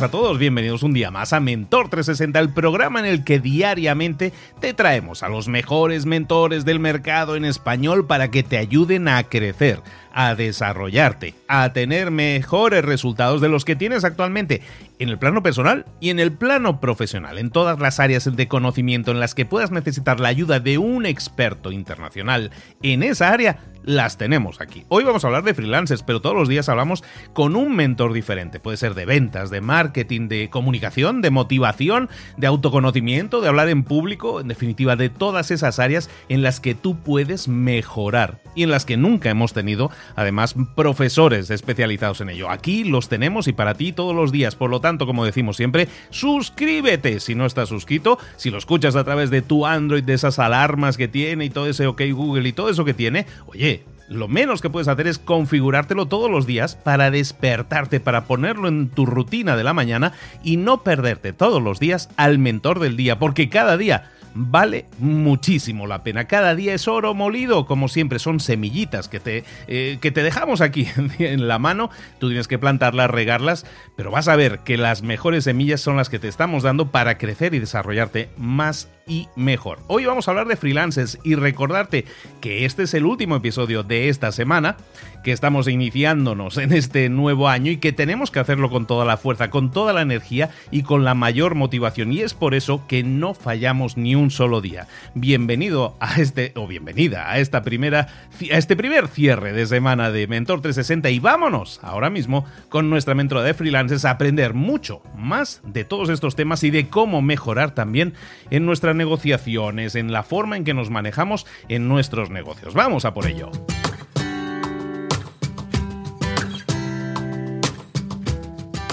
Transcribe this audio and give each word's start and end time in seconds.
A 0.00 0.10
todos, 0.10 0.38
bienvenidos 0.38 0.82
un 0.84 0.94
día 0.94 1.10
más 1.10 1.34
a 1.34 1.40
Mentor 1.40 1.90
360, 1.90 2.38
el 2.38 2.48
programa 2.48 2.98
en 2.98 3.04
el 3.04 3.24
que 3.24 3.40
diariamente 3.40 4.32
te 4.58 4.72
traemos 4.72 5.22
a 5.22 5.28
los 5.28 5.48
mejores 5.48 6.06
mentores 6.06 6.64
del 6.64 6.80
mercado 6.80 7.36
en 7.36 7.44
español 7.44 8.06
para 8.06 8.30
que 8.30 8.42
te 8.42 8.56
ayuden 8.56 9.06
a 9.06 9.22
crecer, 9.24 9.80
a 10.14 10.34
desarrollarte, 10.34 11.34
a 11.46 11.74
tener 11.74 12.10
mejores 12.10 12.82
resultados 12.86 13.42
de 13.42 13.50
los 13.50 13.66
que 13.66 13.76
tienes 13.76 14.02
actualmente 14.04 14.62
en 14.98 15.10
el 15.10 15.18
plano 15.18 15.42
personal 15.42 15.84
y 16.00 16.08
en 16.08 16.20
el 16.20 16.32
plano 16.32 16.80
profesional, 16.80 17.36
en 17.36 17.50
todas 17.50 17.78
las 17.78 18.00
áreas 18.00 18.34
de 18.34 18.48
conocimiento 18.48 19.10
en 19.10 19.20
las 19.20 19.34
que 19.34 19.44
puedas 19.44 19.72
necesitar 19.72 20.20
la 20.20 20.28
ayuda 20.28 20.58
de 20.58 20.78
un 20.78 21.04
experto 21.04 21.70
internacional 21.70 22.50
en 22.82 23.02
esa 23.02 23.28
área 23.28 23.58
las 23.84 24.18
tenemos 24.18 24.60
aquí. 24.60 24.84
Hoy 24.88 25.04
vamos 25.04 25.24
a 25.24 25.28
hablar 25.28 25.44
de 25.44 25.54
freelancers, 25.54 26.02
pero 26.02 26.20
todos 26.20 26.36
los 26.36 26.48
días 26.48 26.68
hablamos 26.68 27.02
con 27.32 27.56
un 27.56 27.74
mentor 27.74 28.12
diferente. 28.12 28.60
Puede 28.60 28.76
ser 28.76 28.94
de 28.94 29.06
ventas, 29.06 29.50
de 29.50 29.60
marketing, 29.60 30.28
de 30.28 30.50
comunicación, 30.50 31.22
de 31.22 31.30
motivación, 31.30 32.08
de 32.36 32.46
autoconocimiento, 32.46 33.40
de 33.40 33.48
hablar 33.48 33.68
en 33.68 33.84
público, 33.84 34.40
en 34.40 34.48
definitiva, 34.48 34.96
de 34.96 35.08
todas 35.08 35.50
esas 35.50 35.78
áreas 35.78 36.10
en 36.28 36.42
las 36.42 36.60
que 36.60 36.74
tú 36.74 36.98
puedes 36.98 37.48
mejorar 37.48 38.40
y 38.54 38.62
en 38.62 38.70
las 38.70 38.84
que 38.84 38.96
nunca 38.96 39.30
hemos 39.30 39.52
tenido, 39.52 39.90
además, 40.14 40.54
profesores 40.74 41.50
especializados 41.50 42.20
en 42.20 42.30
ello. 42.30 42.50
Aquí 42.50 42.84
los 42.84 43.08
tenemos 43.08 43.48
y 43.48 43.52
para 43.52 43.74
ti 43.74 43.92
todos 43.92 44.14
los 44.14 44.32
días. 44.32 44.56
Por 44.56 44.70
lo 44.70 44.80
tanto, 44.80 45.06
como 45.06 45.24
decimos 45.24 45.56
siempre, 45.56 45.88
suscríbete 46.10 47.20
si 47.20 47.34
no 47.34 47.46
estás 47.46 47.68
suscrito, 47.68 48.18
si 48.36 48.50
lo 48.50 48.58
escuchas 48.58 48.96
a 48.96 49.04
través 49.04 49.30
de 49.30 49.42
tu 49.42 49.66
Android, 49.66 50.04
de 50.04 50.14
esas 50.14 50.38
alarmas 50.38 50.96
que 50.96 51.08
tiene 51.08 51.44
y 51.46 51.50
todo 51.50 51.66
ese 51.66 51.86
OK 51.86 52.02
Google 52.12 52.48
y 52.48 52.52
todo 52.52 52.68
eso 52.68 52.84
que 52.84 52.94
tiene, 52.94 53.26
oye, 53.46 53.81
lo 54.08 54.28
menos 54.28 54.60
que 54.60 54.70
puedes 54.70 54.88
hacer 54.88 55.06
es 55.06 55.18
configurártelo 55.18 56.06
todos 56.06 56.30
los 56.30 56.46
días 56.46 56.76
para 56.76 57.10
despertarte, 57.10 58.00
para 58.00 58.24
ponerlo 58.24 58.68
en 58.68 58.88
tu 58.88 59.06
rutina 59.06 59.56
de 59.56 59.64
la 59.64 59.72
mañana 59.72 60.12
y 60.42 60.56
no 60.56 60.82
perderte 60.82 61.32
todos 61.32 61.62
los 61.62 61.78
días 61.78 62.08
al 62.16 62.38
mentor 62.38 62.80
del 62.80 62.96
día, 62.96 63.18
porque 63.18 63.48
cada 63.48 63.76
día 63.76 64.10
vale 64.34 64.86
muchísimo 64.98 65.86
la 65.86 66.02
pena. 66.02 66.26
Cada 66.26 66.54
día 66.54 66.74
es 66.74 66.88
oro 66.88 67.14
molido, 67.14 67.66
como 67.66 67.88
siempre, 67.88 68.18
son 68.18 68.40
semillitas 68.40 69.08
que 69.08 69.20
te, 69.20 69.44
eh, 69.66 69.98
que 70.00 70.10
te 70.10 70.22
dejamos 70.22 70.60
aquí 70.60 70.88
en 71.18 71.48
la 71.48 71.58
mano. 71.58 71.90
Tú 72.18 72.28
tienes 72.28 72.48
que 72.48 72.58
plantarlas, 72.58 73.10
regarlas, 73.10 73.66
pero 73.96 74.10
vas 74.10 74.28
a 74.28 74.36
ver 74.36 74.60
que 74.60 74.76
las 74.76 75.02
mejores 75.02 75.44
semillas 75.44 75.80
son 75.80 75.96
las 75.96 76.08
que 76.08 76.18
te 76.18 76.28
estamos 76.28 76.62
dando 76.62 76.90
para 76.90 77.18
crecer 77.18 77.54
y 77.54 77.58
desarrollarte 77.58 78.30
más 78.36 78.88
y 79.06 79.28
mejor. 79.36 79.80
Hoy 79.88 80.04
vamos 80.04 80.26
a 80.26 80.30
hablar 80.30 80.46
de 80.46 80.56
freelancers 80.56 81.18
y 81.24 81.34
recordarte 81.34 82.04
que 82.40 82.64
este 82.64 82.84
es 82.84 82.94
el 82.94 83.04
último 83.04 83.36
episodio 83.36 83.82
de 83.82 84.08
esta 84.08 84.32
semana, 84.32 84.76
que 85.24 85.32
estamos 85.32 85.68
iniciándonos 85.68 86.56
en 86.58 86.72
este 86.72 87.08
nuevo 87.08 87.48
año 87.48 87.70
y 87.70 87.76
que 87.78 87.92
tenemos 87.92 88.30
que 88.30 88.40
hacerlo 88.40 88.70
con 88.70 88.86
toda 88.86 89.04
la 89.04 89.16
fuerza, 89.16 89.50
con 89.50 89.70
toda 89.70 89.92
la 89.92 90.02
energía 90.02 90.50
y 90.70 90.82
con 90.82 91.04
la 91.04 91.14
mayor 91.14 91.54
motivación. 91.54 92.12
Y 92.12 92.20
es 92.20 92.34
por 92.34 92.54
eso 92.54 92.86
que 92.86 93.02
no 93.02 93.34
fallamos 93.34 93.96
ni 93.96 94.14
un 94.14 94.21
solo 94.30 94.60
día. 94.60 94.86
Bienvenido 95.14 95.96
a 96.00 96.20
este, 96.20 96.52
o 96.56 96.66
bienvenida 96.66 97.30
a 97.30 97.38
esta 97.38 97.62
primera, 97.62 98.08
a 98.52 98.58
este 98.58 98.76
primer 98.76 99.08
cierre 99.08 99.52
de 99.52 99.66
semana 99.66 100.10
de 100.10 100.26
Mentor 100.26 100.60
360 100.60 101.10
y 101.10 101.18
vámonos 101.18 101.80
ahora 101.82 102.10
mismo 102.10 102.44
con 102.68 102.90
nuestra 102.90 103.14
mentora 103.14 103.42
de 103.42 103.54
freelancers 103.54 104.04
a 104.04 104.10
aprender 104.10 104.54
mucho 104.54 105.02
más 105.16 105.60
de 105.64 105.84
todos 105.84 106.08
estos 106.08 106.36
temas 106.36 106.62
y 106.64 106.70
de 106.70 106.88
cómo 106.88 107.22
mejorar 107.22 107.74
también 107.74 108.14
en 108.50 108.66
nuestra 108.66 108.94
negociaciones, 108.94 109.94
en 109.94 110.12
la 110.12 110.22
forma 110.22 110.56
en 110.56 110.64
que 110.64 110.74
nos 110.74 110.90
manejamos 110.90 111.46
en 111.68 111.88
nuestros 111.88 112.30
negocios. 112.30 112.74
Vamos 112.74 113.04
a 113.04 113.14
por 113.14 113.26
ello. 113.26 113.50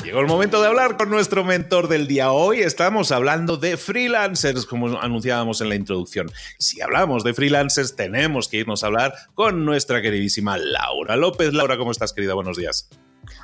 Llegó 0.09 0.21
el 0.21 0.27
momento 0.27 0.59
de 0.59 0.67
hablar 0.67 0.97
con 0.97 1.11
nuestro 1.11 1.43
mentor 1.43 1.87
del 1.87 2.07
día. 2.07 2.31
Hoy 2.31 2.61
estamos 2.61 3.11
hablando 3.11 3.57
de 3.57 3.77
freelancers, 3.77 4.65
como 4.65 4.99
anunciábamos 4.99 5.61
en 5.61 5.69
la 5.69 5.75
introducción. 5.75 6.31
Si 6.57 6.81
hablamos 6.81 7.23
de 7.23 7.35
freelancers, 7.35 7.95
tenemos 7.95 8.47
que 8.47 8.57
irnos 8.57 8.83
a 8.83 8.87
hablar 8.87 9.13
con 9.35 9.65
nuestra 9.65 10.01
queridísima 10.01 10.57
Laura 10.57 11.15
López. 11.15 11.53
Laura, 11.53 11.77
¿cómo 11.77 11.91
estás, 11.91 12.11
querida? 12.11 12.33
Buenos 12.33 12.57
días. 12.57 12.89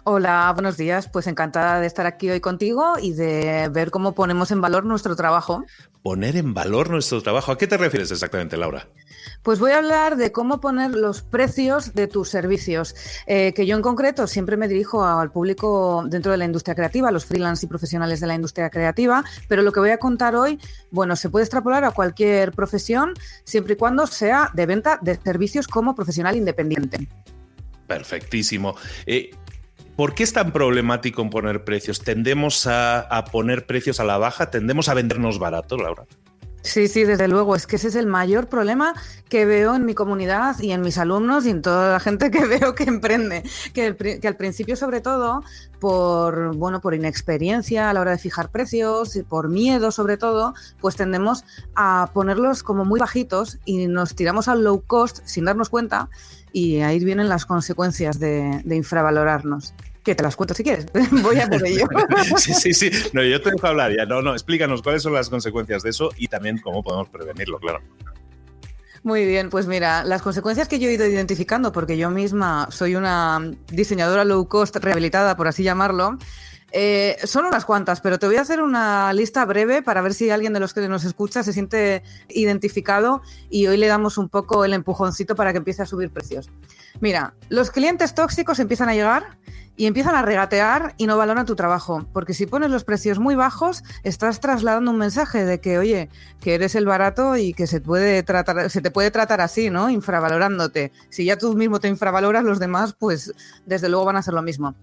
Hola, 0.06 0.52
buenos 0.56 0.76
días. 0.76 1.08
Pues 1.08 1.28
encantada 1.28 1.80
de 1.80 1.86
estar 1.86 2.08
aquí 2.08 2.32
hoy 2.32 2.40
contigo 2.40 2.96
y 3.00 3.14
de 3.14 3.70
ver 3.72 3.92
cómo 3.92 4.16
ponemos 4.16 4.50
en 4.50 4.60
valor 4.60 4.86
nuestro 4.86 5.16
trabajo. 5.16 5.64
Poner 6.02 6.36
en 6.36 6.56
valor 6.56 6.90
nuestro 6.90 7.22
trabajo. 7.22 7.52
¿A 7.52 7.60
qué 7.60 7.68
te 7.68 7.78
refieres 7.78 8.10
exactamente, 8.10 8.58
Laura? 8.58 8.88
Pues 9.44 9.60
voy 9.60 9.72
a 9.72 9.78
hablar 9.78 10.18
de 10.18 10.32
cómo 10.32 10.60
poner 10.60 10.92
los 10.92 11.22
precios 11.22 11.94
de 11.94 12.08
tus 12.08 12.30
servicios, 12.30 12.96
eh, 13.28 13.54
que 13.54 13.66
yo 13.66 13.76
en 13.76 13.82
concreto 13.82 14.28
siempre 14.28 14.58
me 14.58 14.68
dirijo 14.68 15.06
al 15.06 15.32
público 15.32 16.04
dentro 16.08 16.32
de 16.32 16.38
la 16.38 16.46
industria 16.46 16.76
creativa, 16.76 17.12
los 17.12 17.26
freelance 17.26 17.66
y 17.66 17.70
profesionales 17.70 18.20
de 18.20 18.28
la 18.28 18.36
industria 18.36 18.70
creativa, 18.70 19.24
pero 19.48 19.62
lo 19.62 19.72
que 19.72 19.80
voy 19.80 19.92
a 19.92 19.98
contar 19.98 20.36
hoy, 20.36 20.60
bueno, 20.92 21.16
se 21.16 21.30
puede 21.30 21.44
extrapolar 21.44 21.84
a 21.84 21.92
cualquier 21.92 22.52
profesión 22.52 23.14
siempre 23.44 23.74
y 23.74 23.78
cuando 23.78 24.08
sea 24.08 24.50
de 24.54 24.66
venta 24.66 25.00
de 25.02 25.16
servicios 25.16 25.68
como 25.68 25.96
profesional 25.96 26.36
independiente. 26.36 27.08
Perfectísimo. 27.88 28.76
Eh, 29.06 29.32
¿Por 29.96 30.14
qué 30.14 30.24
es 30.24 30.34
tan 30.34 30.52
problemático 30.52 31.30
poner 31.30 31.64
precios? 31.64 32.02
¿Tendemos 32.02 32.68
a, 32.68 33.00
a 33.00 33.26
poner 33.26 33.66
precios 33.66 34.00
a 34.00 34.04
la 34.04 34.18
baja? 34.18 34.52
¿Tendemos 34.52 34.90
a 34.90 34.94
vendernos 34.94 35.40
barato, 35.40 35.78
Laura? 35.78 36.06
Sí, 36.66 36.88
sí, 36.88 37.04
desde 37.04 37.28
luego. 37.28 37.56
Es 37.56 37.68
que 37.68 37.76
ese 37.76 37.90
es 37.90 37.96
el 37.96 38.08
mayor 38.08 38.48
problema 38.48 38.96
que 39.30 39.46
veo 39.46 39.76
en 39.76 39.86
mi 39.86 39.94
comunidad 39.94 40.60
y 40.60 40.72
en 40.72 40.82
mis 40.82 40.98
alumnos 40.98 41.46
y 41.46 41.52
en 41.52 41.62
toda 41.62 41.92
la 41.94 42.00
gente 42.00 42.32
que 42.32 42.44
veo 42.48 42.74
que 42.74 42.86
emprende. 42.86 43.44
Que, 43.72 43.96
al 44.28 44.36
principio, 44.36 44.76
sobre 44.76 45.00
todo, 45.00 45.44
por 45.80 46.56
bueno, 46.56 46.82
por 46.82 46.96
inexperiencia 46.96 47.90
a 47.90 47.94
la 47.94 48.02
hora 48.02 48.12
de 48.12 48.18
fijar 48.18 48.50
precios 48.50 49.16
y 49.16 49.22
por 49.22 49.48
miedo, 49.48 49.92
sobre 49.92 50.18
todo, 50.18 50.56
pues 50.82 50.96
tendemos 50.96 51.46
a 51.76 52.10
ponerlos 52.14 52.64
como 52.64 52.84
muy 52.84 53.00
bajitos 53.00 53.60
y 53.64 53.86
nos 53.86 54.16
tiramos 54.16 54.48
al 54.48 54.64
low 54.64 54.82
cost 54.88 55.20
sin 55.26 55.46
darnos 55.46 55.70
cuenta 55.70 56.10
y 56.52 56.80
ahí 56.80 57.04
vienen 57.04 57.30
las 57.30 57.46
consecuencias 57.46 58.18
de, 58.18 58.62
de 58.66 58.76
infravalorarnos 58.76 59.76
que 60.06 60.16
te 60.16 60.24
las 60.24 60.36
cuento 60.36 60.54
si 60.54 60.64
quieres. 60.64 60.86
Voy 61.24 61.40
a 61.40 61.48
por 61.48 61.66
ello. 61.66 61.88
sí, 62.38 62.54
sí, 62.54 62.74
sí. 62.74 62.92
No, 63.12 63.24
yo 63.24 63.42
te 63.42 63.52
dejo 63.52 63.68
hablar 63.68 63.92
ya. 63.94 64.06
No, 64.06 64.22
no, 64.22 64.34
explícanos 64.34 64.82
cuáles 64.82 65.04
son 65.04 65.14
las 65.14 65.30
consecuencias 65.30 65.84
de 65.84 65.90
eso 65.90 66.12
y 66.16 66.28
también 66.28 66.60
cómo 66.60 66.84
podemos 66.84 67.10
prevenirlo, 67.10 67.60
claro. 67.60 67.82
Muy 69.04 69.26
bien, 69.26 69.50
pues 69.50 69.68
mira, 69.68 70.04
las 70.04 70.22
consecuencias 70.22 70.68
que 70.68 70.80
yo 70.80 70.90
he 70.90 70.94
ido 70.94 71.06
identificando, 71.06 71.72
porque 71.72 71.98
yo 71.98 72.10
misma 72.10 72.68
soy 72.72 72.96
una 72.96 73.40
diseñadora 73.68 74.24
low 74.24 74.48
cost 74.48 74.76
rehabilitada, 74.78 75.36
por 75.36 75.48
así 75.48 75.62
llamarlo, 75.62 76.18
eh, 76.72 77.16
son 77.24 77.46
unas 77.46 77.66
cuantas, 77.66 78.02
pero 78.02 78.18
te 78.20 78.26
voy 78.26 78.36
a 78.38 78.42
hacer 78.42 78.62
una 78.62 79.14
lista 79.14 79.46
breve 79.46 79.82
para 79.82 80.02
ver 80.02 80.14
si 80.14 80.30
alguien 80.30 80.54
de 80.54 80.60
los 80.60 80.74
que 80.74 80.88
nos 80.90 81.06
escucha 81.06 81.44
se 81.44 81.54
siente 81.54 82.04
identificado 82.30 83.22
y 83.50 83.68
hoy 83.68 83.78
le 83.78 83.88
damos 83.88 84.18
un 84.18 84.28
poco 84.28 84.66
el 84.66 84.74
empujoncito 84.74 85.36
para 85.36 85.52
que 85.52 85.60
empiece 85.60 85.84
a 85.84 85.86
subir 85.86 86.10
precios. 86.10 86.50
Mira, 87.00 87.36
los 87.50 87.72
clientes 87.72 88.14
tóxicos 88.16 88.60
empiezan 88.60 88.90
a 88.90 88.94
llegar 88.94 89.38
y 89.78 89.86
empiezan 89.88 90.16
a 90.16 90.22
regatear 90.22 90.94
y 90.98 91.08
no 91.08 91.18
valoran 91.18 91.46
tu 91.46 91.56
trabajo. 91.56 92.06
Porque 92.14 92.34
si 92.34 92.46
pones 92.46 92.70
los 92.70 92.84
precios 92.84 93.20
muy 93.20 93.36
bajos, 93.36 93.84
estás 94.04 94.40
trasladando 94.40 94.92
un 94.92 94.98
mensaje 94.98 95.46
de 95.46 95.60
que, 95.60 95.78
oye, 95.78 96.10
que 96.42 96.56
eres 96.56 96.76
el 96.76 96.86
barato 96.86 97.36
y 97.38 97.54
que 97.54 97.68
se, 97.68 97.82
puede 97.82 98.24
tratar, 98.24 98.70
se 98.70 98.82
te 98.82 98.92
puede 98.92 99.12
tratar 99.12 99.42
así, 99.42 99.70
¿no? 99.70 99.90
Infravalorándote. 99.90 100.92
Si 101.10 101.26
ya 101.26 101.38
tú 101.38 101.54
mismo 101.56 101.80
te 101.80 101.88
infravaloras, 101.88 102.44
los 102.44 102.60
demás, 102.60 102.96
pues 102.98 103.34
desde 103.66 103.90
luego 103.90 104.06
van 104.06 104.16
a 104.16 104.20
hacer 104.20 104.34
lo 104.34 104.42
mismo 104.42 104.76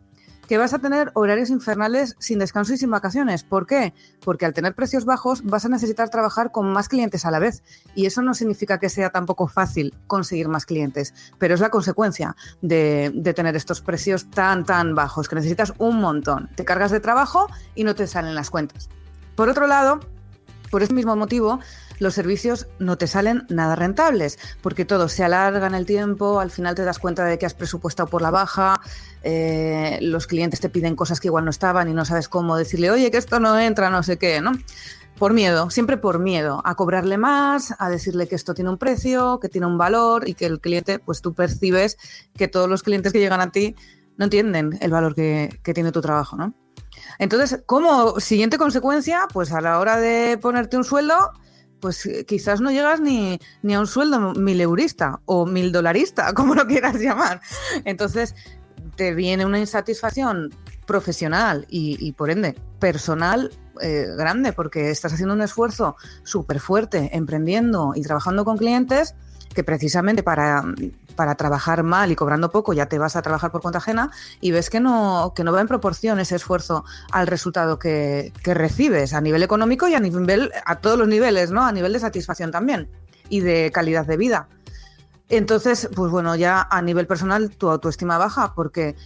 que 0.53 0.59
vas 0.59 0.75
a 0.75 0.81
tener 0.81 1.13
horarios 1.15 1.49
infernales 1.49 2.15
sin 2.19 2.39
descanso 2.39 2.75
y 2.75 2.77
sin 2.77 2.91
vacaciones. 2.91 3.43
¿Por 3.43 3.67
qué? 3.67 3.95
Porque 4.23 4.45
al 4.45 4.53
tener 4.53 4.75
precios 4.75 5.07
bajos 5.07 5.43
vas 5.45 5.65
a 5.65 5.71
necesitar 5.71 6.11
trabajar 6.11 6.53
con 6.53 6.71
más 6.75 6.91
clientes 6.91 7.25
a 7.25 7.31
la 7.31 7.39
vez 7.39 7.63
y 7.95 8.05
eso 8.05 8.21
no 8.21 8.35
significa 8.35 8.79
que 8.79 8.91
sea 8.91 9.09
tampoco 9.09 9.49
fácil 9.49 9.95
conseguir 10.07 10.49
más 10.49 10.67
clientes, 10.67 11.15
pero 11.39 11.55
es 11.55 11.61
la 11.61 11.71
consecuencia 11.71 12.37
de, 12.61 13.11
de 13.15 13.33
tener 13.33 13.57
estos 13.57 13.81
precios 13.81 14.29
tan, 14.29 14.67
tan 14.67 14.95
bajos, 14.95 15.27
que 15.27 15.37
necesitas 15.37 15.73
un 15.79 16.03
montón. 16.03 16.51
Te 16.55 16.67
cargas 16.67 16.91
de 16.91 17.01
trabajo 17.01 17.49
y 17.75 17.85
no 17.85 17.95
te 17.95 18.07
salen 18.07 18.35
las 18.35 18.51
cuentas. 18.51 18.91
Por 19.35 19.49
otro 19.49 19.67
lado, 19.67 20.01
por 20.71 20.83
ese 20.83 20.93
mismo 20.93 21.17
motivo, 21.17 21.61
los 21.99 22.15
servicios 22.15 22.67
no 22.79 22.99
te 22.99 23.07
salen 23.07 23.47
nada 23.49 23.77
rentables, 23.77 24.39
porque 24.61 24.85
todo 24.85 25.09
se 25.09 25.23
alarga 25.23 25.67
en 25.67 25.75
el 25.75 25.87
tiempo, 25.87 26.41
al 26.41 26.51
final 26.51 26.75
te 26.75 26.83
das 26.83 26.99
cuenta 26.99 27.25
de 27.25 27.39
que 27.39 27.47
has 27.47 27.55
presupuestado 27.55 28.09
por 28.09 28.23
la 28.23 28.31
baja, 28.31 28.81
eh, 29.25 29.99
los 30.01 30.27
clientes 30.27 30.61
te 30.61 30.69
piden 30.69 30.97
cosas 30.97 31.21
que 31.21 31.29
igual 31.29 31.45
no 31.45 31.51
estaban 31.51 31.89
y 31.89 31.95
no 31.95 32.05
sabes 32.05 32.29
cómo 32.29 32.57
decirle, 32.57 32.91
oye, 32.91 33.11
que 33.11 33.19
esto 33.19 33.41
no 33.41 33.59
entra, 33.59 33.91
no 33.91 34.03
sé 34.03 34.19
qué, 34.19 34.41
¿no? 34.41 34.53
Por 35.19 35.35
miedo, 35.35 35.71
siempre 35.71 35.97
por 35.97 36.19
miedo, 36.19 36.63
a 36.65 36.75
cobrarle 36.75 37.19
más, 37.19 37.75
a 37.79 37.89
decirle 37.89 38.27
que 38.27 38.35
esto 38.35 38.55
tiene 38.55 38.71
un 38.71 38.79
precio, 38.79 39.39
que 39.41 39.49
tiene 39.49 39.67
un 39.67 39.79
valor 39.79 40.29
y 40.29 40.35
que 40.35 40.47
el 40.47 40.61
cliente, 40.61 40.99
pues 40.99 41.21
tú 41.21 41.35
percibes 41.35 41.97
que 42.37 42.49
todos 42.49 42.69
los 42.69 42.83
clientes 42.83 43.13
que 43.13 43.21
llegan 43.21 43.41
a 43.41 43.53
ti 43.53 43.77
no 44.17 44.25
entienden 44.25 44.79
el 44.81 44.91
valor 44.91 45.15
que, 45.15 45.61
tiene 45.75 45.93
tu 45.93 46.01
trabajo, 46.01 46.37
¿no? 46.37 46.55
Entonces, 47.19 47.63
como 47.67 48.19
siguiente 48.21 48.59
consecuencia, 48.59 49.29
pues 49.33 49.53
a 49.53 49.61
la 49.61 49.79
hora 49.79 49.99
de 49.99 50.39
ponerte 50.39 50.77
un 50.77 50.85
sueldo, 50.85 51.33
pues 51.81 52.09
quizás 52.27 52.61
no 52.61 52.71
llegas 52.71 53.01
ni, 53.01 53.39
a 53.73 53.81
un 53.81 53.87
sueldo 53.87 54.35
mil 54.35 54.61
eurista 54.61 55.21
o 55.25 55.47
mil 55.47 55.73
dolarista, 55.73 56.33
como 56.35 56.55
lo 56.55 56.67
quieras 56.67 56.97
llamar. 56.97 57.41
Entonces, 57.85 58.35
viene 59.15 59.45
una 59.45 59.59
insatisfacción 59.59 60.51
profesional 60.87 61.67
y, 61.69 62.13
por 62.13 62.31
ende 62.31 62.57
personal 62.79 63.51
eh, 63.81 64.07
grande, 64.17 64.53
porque 64.53 64.91
estás 64.91 65.13
haciendo 65.13 65.35
un 65.35 65.43
esfuerzo 65.43 65.97
súper 66.23 66.61
fuerte, 66.61 67.11
emprendiendo 67.13 67.93
y 67.97 68.03
trabajando 68.03 68.45
con 68.45 68.59
clientes 68.59 69.15
que 69.55 69.65
precisamente 69.65 70.23
para, 70.23 70.65
para, 71.15 71.35
trabajar 71.35 71.83
mal 71.83 72.11
y 72.11 72.17
cobrando 72.17 72.51
poco 72.51 72.73
ya 72.73 72.87
te 72.87 72.99
vas 72.99 73.17
a 73.17 73.23
trabajar 73.23 73.51
por 73.51 73.61
cuenta 73.61 73.79
ajena 73.79 74.11
y 74.41 74.51
ves 74.51 74.71
que 74.71 74.81
no, 74.81 75.33
que 75.37 75.45
no 75.45 75.53
va 75.53 75.61
en 75.61 75.69
proporción 75.69 76.19
ese 76.21 76.37
esfuerzo 76.37 76.85
al 77.11 77.27
resultado 77.27 77.79
que, 77.79 78.33
que 78.43 78.55
recibes 78.55 79.13
a 79.13 79.21
nivel 79.21 79.43
económico 79.43 79.89
y 79.89 79.95
a 79.95 80.01
nivel, 80.01 80.51
a 80.65 80.77
todos 80.77 80.99
los 80.99 81.09
niveles, 81.09 81.51
¿no? 81.51 81.65
A 81.65 81.73
nivel 81.73 81.93
de 81.93 82.01
satisfacción 82.01 82.51
también 82.51 82.89
y 83.29 83.41
de 83.41 83.71
calidad 83.73 84.07
de 84.07 84.17
vida. 84.17 84.49
Entonces, 85.33 85.89
pues 85.97 86.13
bueno, 86.13 86.37
ya 86.37 86.69
a 86.71 86.83
nivel 86.83 87.07
personal 87.07 87.49
tu 87.49 87.71
autoestima 87.71 88.19
baja 88.19 88.53
porque 88.55 88.97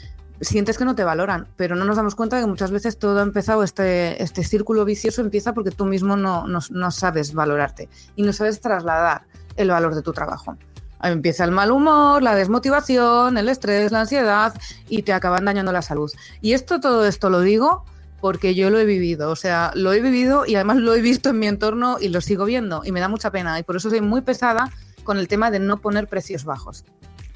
sientes 0.41 0.77
que 0.77 0.85
no 0.85 0.97
te 0.97 1.05
valoran, 1.05 1.47
pero 1.55 1.77
no 1.77 1.85
nos 1.85 1.97
damos 1.97 2.17
cuenta 2.17 2.35
de 2.35 2.43
que 2.43 2.49
muchas 2.49 2.73
veces 2.73 2.99
todo 2.99 3.21
ha 3.21 3.23
empezado, 3.23 3.63
este, 3.63 4.21
este 4.21 4.43
círculo 4.43 4.85
vicioso 4.85 5.21
empieza 5.21 5.55
porque 5.55 5.71
tú 5.71 5.87
mismo 5.87 6.17
no, 6.17 6.49
no, 6.49 6.59
no 6.69 6.91
sabes 6.91 7.33
valorarte 7.33 7.89
y 8.17 8.25
no 8.25 8.33
sabes 8.33 8.61
trasladar 8.61 9.23
el 9.55 9.71
valor 9.71 9.95
de 9.95 10.03
tu 10.03 10.13
trabajo. 10.13 10.57
Empieza 11.01 11.45
el 11.45 11.53
mal 11.53 11.71
humor, 11.71 12.25
la 12.25 12.35
desmotivación, 12.35 13.39
el 13.39 13.49
estrés, 13.49 13.93
la 13.93 14.01
ansiedad 14.01 14.53
y 14.89 15.03
te 15.03 15.13
acaban 15.13 15.45
dañando 15.45 15.71
la 15.71 15.81
salud. 15.81 16.11
Y 16.41 16.55
esto, 16.55 16.81
todo 16.81 17.07
esto 17.07 17.31
lo 17.31 17.41
digo 17.41 17.85
porque 18.21 18.57
yo 18.57 18.71
lo 18.71 18.81
he 18.81 18.85
vivido, 18.85 19.31
o 19.31 19.37
sea, 19.37 19.71
lo 19.77 19.93
he 19.93 20.01
vivido 20.01 20.45
y 20.45 20.57
además 20.57 20.79
lo 20.79 20.93
he 20.93 21.03
visto 21.03 21.29
en 21.29 21.39
mi 21.39 21.47
entorno 21.47 21.99
y 22.01 22.09
lo 22.09 22.21
sigo 22.21 22.47
viendo 22.47 22.83
y 22.85 22.91
me 22.91 22.99
da 22.99 23.07
mucha 23.07 23.31
pena 23.31 23.61
y 23.61 23.63
por 23.63 23.77
eso 23.77 23.91
soy 23.91 24.01
muy 24.01 24.23
pesada 24.23 24.73
con 25.07 25.17
el 25.17 25.29
tema 25.29 25.51
de 25.51 25.61
no 25.61 25.79
poner 25.79 26.07
precios 26.09 26.45
bajos. 26.45 26.85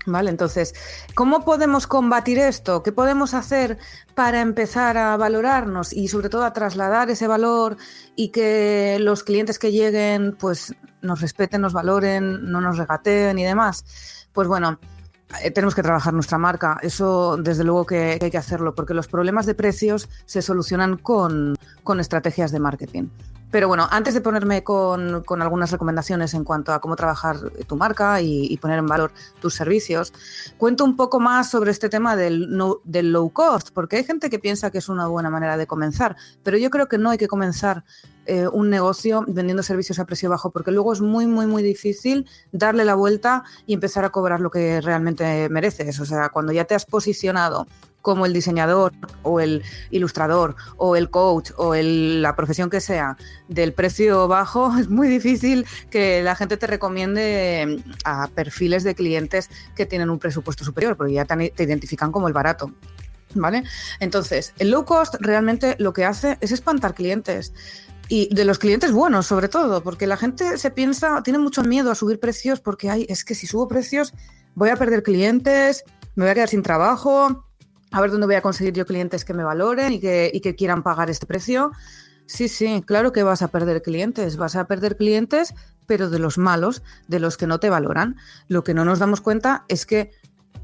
Vale, 0.06 0.30
entonces, 0.30 0.74
¿cómo 1.14 1.44
podemos 1.44 1.86
combatir 1.86 2.38
esto? 2.38 2.82
¿Qué 2.82 2.90
podemos 2.90 3.34
hacer 3.34 3.78
para 4.14 4.40
empezar 4.40 4.96
a 4.96 5.16
valorarnos 5.16 5.92
y 5.92 6.08
sobre 6.08 6.30
todo 6.30 6.44
a 6.44 6.52
trasladar 6.52 7.10
ese 7.10 7.26
valor 7.26 7.76
y 8.16 8.28
que 8.30 8.98
los 9.00 9.22
clientes 9.24 9.58
que 9.58 9.72
lleguen 9.72 10.36
pues 10.38 10.74
nos 11.02 11.20
respeten, 11.20 11.60
nos 11.60 11.74
valoren, 11.74 12.50
no 12.50 12.60
nos 12.60 12.78
regateen 12.78 13.38
y 13.38 13.44
demás? 13.44 14.26
Pues 14.32 14.48
bueno, 14.48 14.78
eh, 15.42 15.50
tenemos 15.50 15.74
que 15.74 15.82
trabajar 15.82 16.14
nuestra 16.14 16.38
marca. 16.38 16.78
Eso, 16.82 17.36
desde 17.36 17.64
luego, 17.64 17.84
que, 17.86 18.18
hay 18.20 18.30
que 18.30 18.38
hacerlo, 18.38 18.74
porque 18.74 18.94
los 18.94 19.06
problemas 19.06 19.44
de 19.44 19.54
precios 19.54 20.08
se 20.24 20.40
solucionan 20.40 20.96
con, 20.96 21.56
con 21.84 22.00
estrategias 22.00 22.52
de 22.52 22.60
marketing. 22.60 23.08
Pero 23.50 23.66
bueno, 23.66 23.88
antes 23.90 24.14
de 24.14 24.20
ponerme 24.20 24.62
con, 24.62 25.24
algunas 25.40 25.70
recomendaciones 25.70 26.34
en 26.34 26.44
cuanto 26.44 26.72
a 26.72 26.80
cómo 26.80 26.94
trabajar 26.96 27.36
tu 27.66 27.76
marca 27.76 28.20
y, 28.20 28.56
poner 28.58 28.78
en 28.78 28.86
valor 28.86 29.12
tus 29.40 29.54
servicios, 29.54 30.12
cuento 30.56 30.84
un 30.84 30.96
poco 30.96 31.18
más 31.18 31.50
sobre 31.50 31.70
este 31.70 31.88
tema 31.88 32.14
del, 32.14 32.48
del 32.84 33.12
low 33.12 33.30
cost, 33.30 33.70
porque 33.72 33.96
hay 33.96 34.04
gente 34.04 34.30
que 34.30 34.38
piensa 34.38 34.70
que 34.70 34.78
es 34.78 34.88
una 34.88 35.06
buena 35.06 35.30
manera 35.30 35.56
de 35.56 35.66
comenzar, 35.66 36.16
pero 36.42 36.58
yo 36.58 36.70
creo 36.70 36.88
que 36.88 36.98
no 36.98 37.10
hay 37.10 37.18
que 37.18 37.28
comenzar 37.28 37.84
eh, 38.26 38.46
un 38.46 38.70
negocio 38.70 39.24
vendiendo 39.26 39.62
servicios 39.62 39.98
a 39.98 40.04
precio 40.04 40.30
bajo, 40.30 40.50
porque 40.50 40.70
luego 40.70 40.92
es 40.92 41.00
muy, 41.00 41.26
muy, 41.26 41.48
muy 41.48 41.64
difícil 41.64 42.26
darle 42.52 42.84
la 42.84 42.94
vuelta 42.94 43.42
y 43.66 43.74
empezar 43.74 44.04
a 44.04 44.10
cobrar 44.10 44.40
lo 44.40 44.50
que 44.50 44.80
realmente 44.80 45.48
mereces. 45.48 45.98
O 45.98 46.04
sea, 46.04 46.28
cuando 46.28 46.52
ya 46.52 46.64
te 46.64 46.76
has 46.76 46.84
posicionado 46.84 47.66
como 48.02 48.26
el 48.26 48.32
diseñador 48.32 48.92
o 49.22 49.40
el 49.40 49.62
ilustrador 49.90 50.56
o 50.76 50.96
el 50.96 51.10
coach 51.10 51.50
o 51.56 51.74
la 51.74 52.36
profesión 52.36 52.70
que 52.70 52.80
sea 52.80 53.16
del 53.48 53.72
precio 53.72 54.28
bajo, 54.28 54.76
es 54.78 54.88
muy 54.88 55.08
difícil 55.08 55.66
que 55.90 56.22
la 56.22 56.34
gente 56.34 56.56
te 56.56 56.66
recomiende 56.66 57.82
a 58.04 58.28
perfiles 58.28 58.84
de 58.84 58.94
clientes 58.94 59.50
que 59.74 59.86
tienen 59.86 60.10
un 60.10 60.18
presupuesto 60.18 60.64
superior, 60.64 60.96
porque 60.96 61.12
ya 61.12 61.24
te, 61.24 61.50
te 61.50 61.62
identifican 61.64 62.12
como 62.12 62.28
el 62.28 62.34
barato. 62.34 62.72
¿Vale? 63.32 63.62
Entonces, 64.00 64.54
el 64.58 64.72
low 64.72 64.84
cost 64.84 65.14
realmente 65.20 65.76
lo 65.78 65.92
que 65.92 66.04
hace 66.04 66.36
es 66.40 66.50
espantar 66.50 66.94
clientes 66.94 67.52
y 68.08 68.28
de 68.34 68.44
los 68.44 68.58
clientes 68.58 68.90
buenos 68.90 69.26
sobre 69.26 69.48
todo, 69.48 69.84
porque 69.84 70.08
la 70.08 70.16
gente 70.16 70.58
se 70.58 70.72
piensa, 70.72 71.22
tiene 71.22 71.38
mucho 71.38 71.62
miedo 71.62 71.92
a 71.92 71.94
subir 71.94 72.18
precios 72.18 72.60
porque 72.60 72.90
hay, 72.90 73.06
es 73.08 73.24
que 73.24 73.36
si 73.36 73.46
subo 73.46 73.68
precios 73.68 74.12
voy 74.56 74.70
a 74.70 74.76
perder 74.76 75.04
clientes, 75.04 75.84
me 76.16 76.24
voy 76.24 76.32
a 76.32 76.34
quedar 76.34 76.48
sin 76.48 76.62
trabajo, 76.62 77.46
a 77.90 78.00
ver 78.00 78.10
dónde 78.10 78.26
voy 78.26 78.36
a 78.36 78.42
conseguir 78.42 78.72
yo 78.74 78.86
clientes 78.86 79.24
que 79.24 79.34
me 79.34 79.44
valoren 79.44 79.92
y 79.92 80.00
que, 80.00 80.30
y 80.32 80.40
que 80.40 80.54
quieran 80.54 80.82
pagar 80.82 81.10
este 81.10 81.26
precio. 81.26 81.72
Sí, 82.26 82.48
sí, 82.48 82.82
claro 82.86 83.12
que 83.12 83.22
vas 83.22 83.42
a 83.42 83.48
perder 83.48 83.82
clientes, 83.82 84.36
vas 84.36 84.54
a 84.54 84.66
perder 84.66 84.96
clientes, 84.96 85.54
pero 85.86 86.10
de 86.10 86.20
los 86.20 86.38
malos, 86.38 86.82
de 87.08 87.18
los 87.18 87.36
que 87.36 87.48
no 87.48 87.58
te 87.58 87.70
valoran. 87.70 88.16
Lo 88.46 88.62
que 88.62 88.74
no 88.74 88.84
nos 88.84 89.00
damos 89.00 89.20
cuenta 89.20 89.64
es 89.66 89.84
que 89.86 90.12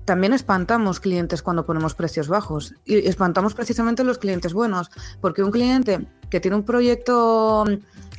también 0.04 0.32
espantamos 0.32 1.00
clientes 1.00 1.42
cuando 1.42 1.66
ponemos 1.66 1.94
precios 1.94 2.28
bajos 2.28 2.74
y 2.84 3.08
espantamos 3.08 3.54
precisamente 3.54 4.04
los 4.04 4.18
clientes 4.18 4.54
buenos, 4.54 4.88
porque 5.20 5.42
un 5.42 5.50
cliente 5.50 6.06
que 6.30 6.38
tiene 6.38 6.56
un 6.56 6.64
proyecto 6.64 7.64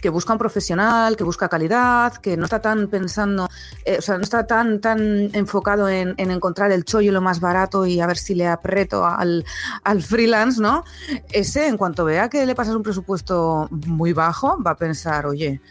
que 0.02 0.10
busca 0.10 0.34
un 0.34 0.40
profesional, 0.40 1.16
que 1.16 1.24
busca 1.24 1.50
calidad, 1.50 2.14
que 2.14 2.38
no 2.38 2.46
está 2.46 2.62
tan 2.62 2.88
pensando, 2.88 3.50
eh, 3.86 3.98
o 4.00 4.02
sea, 4.02 4.18
no 4.18 4.24
está 4.24 4.46
tan, 4.46 4.80
tan 4.80 5.30
enfocado 5.34 5.90
en, 5.90 6.16
encontrar 6.18 6.72
el 6.72 6.86
chollo 6.86 7.12
lo 7.12 7.22
más 7.22 7.40
barato 7.40 7.86
y 7.86 8.00
a 8.00 8.08
ver 8.08 8.18
si 8.18 8.36
le 8.36 8.48
aprieto 8.48 9.06
al, 9.06 9.46
al 9.84 10.02
freelance, 10.02 10.62
¿no? 10.62 10.84
Ese, 11.32 11.68
en 11.68 11.78
cuanto 11.78 12.06
vea 12.06 12.30
que 12.30 12.46
le 12.46 12.56
pasas 12.56 12.76
un 12.76 12.84
presupuesto 12.84 13.68
muy 13.72 14.14
bajo, 14.14 14.62
va 14.62 14.72
a 14.72 14.78
pensar, 14.78 15.26
oye, 15.26 15.62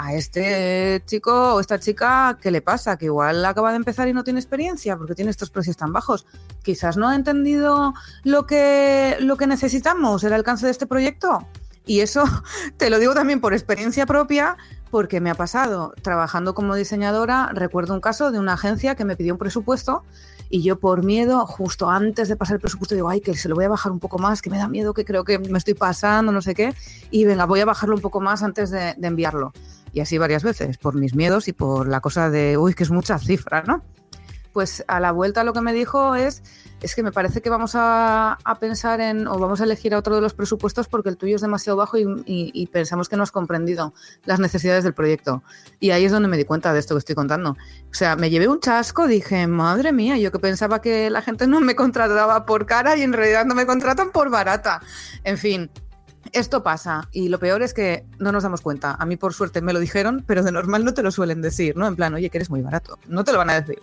a 0.00 0.14
este 0.14 1.02
chico 1.04 1.54
o 1.54 1.60
esta 1.60 1.78
chica, 1.78 2.38
¿qué 2.40 2.50
le 2.50 2.62
pasa? 2.62 2.96
Que 2.96 3.06
igual 3.06 3.44
acaba 3.44 3.70
de 3.70 3.76
empezar 3.76 4.08
y 4.08 4.14
no 4.14 4.24
tiene 4.24 4.40
experiencia 4.40 4.96
porque 4.96 5.14
tiene 5.14 5.30
estos 5.30 5.50
precios 5.50 5.76
tan 5.76 5.92
bajos. 5.92 6.26
Quizás 6.62 6.96
no 6.96 7.08
ha 7.08 7.14
entendido 7.14 7.92
lo 8.24 8.46
que, 8.46 9.16
lo 9.20 9.36
que 9.36 9.46
necesitamos, 9.46 10.24
el 10.24 10.32
alcance 10.32 10.64
de 10.64 10.72
este 10.72 10.86
proyecto. 10.86 11.46
Y 11.86 12.00
eso 12.00 12.24
te 12.76 12.90
lo 12.90 12.98
digo 12.98 13.14
también 13.14 13.40
por 13.40 13.52
experiencia 13.52 14.06
propia, 14.06 14.56
porque 14.90 15.20
me 15.20 15.30
ha 15.30 15.34
pasado. 15.34 15.92
Trabajando 16.02 16.54
como 16.54 16.74
diseñadora, 16.74 17.50
recuerdo 17.52 17.94
un 17.94 18.00
caso 18.00 18.30
de 18.30 18.38
una 18.38 18.54
agencia 18.54 18.94
que 18.94 19.04
me 19.04 19.16
pidió 19.16 19.34
un 19.34 19.38
presupuesto 19.38 20.04
y 20.52 20.62
yo 20.62 20.80
por 20.80 21.04
miedo, 21.04 21.46
justo 21.46 21.88
antes 21.88 22.28
de 22.28 22.34
pasar 22.34 22.56
el 22.56 22.60
presupuesto, 22.60 22.96
digo, 22.96 23.08
ay, 23.08 23.20
que 23.20 23.36
se 23.36 23.48
lo 23.48 23.54
voy 23.54 23.64
a 23.64 23.68
bajar 23.68 23.92
un 23.92 24.00
poco 24.00 24.18
más, 24.18 24.42
que 24.42 24.50
me 24.50 24.58
da 24.58 24.66
miedo, 24.66 24.92
que 24.92 25.04
creo 25.04 25.22
que 25.22 25.38
me 25.38 25.56
estoy 25.56 25.74
pasando, 25.74 26.32
no 26.32 26.42
sé 26.42 26.56
qué, 26.56 26.74
y 27.12 27.24
venga, 27.24 27.46
voy 27.46 27.60
a 27.60 27.64
bajarlo 27.64 27.94
un 27.94 28.00
poco 28.02 28.20
más 28.20 28.42
antes 28.42 28.70
de, 28.70 28.96
enviarlo 29.00 29.52
y 29.92 30.00
así 30.00 30.18
varias 30.18 30.42
veces, 30.42 30.76
por 30.76 30.96
mis 30.96 31.14
miedos 31.14 31.46
y 31.46 31.52
por 31.52 31.88
la 31.88 32.00
cosa 32.00 32.30
de, 32.30 32.58
uy, 32.58 32.74
que 32.74 32.82
es 32.82 32.90
mucha 32.90 33.18
cifra, 33.18 33.62
¿no? 33.62 33.82
Pues 34.52 34.84
a 34.88 35.00
la 35.00 35.12
vuelta 35.12 35.44
lo 35.44 35.52
que 35.52 35.60
me 35.60 35.72
dijo 35.72 36.14
es, 36.14 36.42
es 36.82 36.94
que 36.94 37.02
me 37.02 37.12
parece 37.12 37.40
que 37.40 37.50
vamos 37.50 37.72
a, 37.74 38.38
pensar 38.58 39.00
en, 39.00 39.26
o 39.26 39.38
vamos 39.38 39.60
a 39.60 39.64
elegir 39.64 39.94
a 39.94 39.98
otro 39.98 40.14
de 40.14 40.20
los 40.20 40.34
presupuestos 40.34 40.88
porque 40.88 41.08
el 41.08 41.16
tuyo 41.16 41.36
es 41.36 41.42
demasiado 41.42 41.76
bajo 41.76 41.96
y, 41.98 42.66
pensamos 42.72 43.08
que 43.08 43.16
no 43.16 43.22
has 43.22 43.32
comprendido 43.32 43.94
las 44.24 44.40
necesidades 44.40 44.84
del 44.84 44.94
proyecto. 44.94 45.42
Y 45.78 45.90
ahí 45.90 46.04
es 46.04 46.12
donde 46.12 46.28
me 46.28 46.36
di 46.36 46.44
cuenta 46.44 46.72
de 46.72 46.80
esto 46.80 46.94
que 46.94 47.00
estoy 47.00 47.14
contando. 47.14 47.50
O 47.52 47.94
sea, 47.94 48.16
me 48.16 48.30
llevé 48.30 48.48
un 48.48 48.60
chasco, 48.60 49.06
dije, 49.06 49.46
madre 49.46 49.92
mía, 49.92 50.18
yo 50.18 50.32
que 50.32 50.38
pensaba 50.38 50.80
que 50.80 51.10
la 51.10 51.22
gente 51.22 51.46
no 51.46 51.60
me 51.60 51.74
contrataba 51.74 52.46
por 52.46 52.66
cara 52.66 52.96
y 52.96 53.02
en 53.02 53.12
realidad 53.12 53.44
no 53.44 53.54
me 53.54 53.66
contratan 53.66 54.10
por 54.10 54.30
barata. 54.30 54.80
En 55.24 55.38
fin, 55.38 55.70
esto 56.32 56.62
pasa 56.62 57.08
y 57.12 57.28
lo 57.28 57.38
peor 57.38 57.62
es 57.62 57.74
que 57.74 58.04
no 58.18 58.30
nos 58.30 58.42
damos 58.42 58.60
cuenta. 58.60 58.94
A 58.98 59.06
mí 59.06 59.16
por 59.16 59.34
suerte 59.34 59.62
me 59.62 59.72
lo 59.72 59.80
dijeron, 59.80 60.22
pero 60.26 60.42
de 60.42 60.52
normal 60.52 60.84
no 60.84 60.94
te 60.94 61.02
lo 61.02 61.10
suelen 61.10 61.42
decir, 61.42 61.76
¿no? 61.76 61.86
En 61.86 61.96
plan, 61.96 62.14
oye, 62.14 62.30
que 62.30 62.38
eres 62.38 62.50
muy 62.50 62.60
barato. 62.60 62.98
No 63.08 63.24
te 63.24 63.32
lo 63.32 63.38
van 63.38 63.50
a 63.50 63.60
decir. 63.60 63.80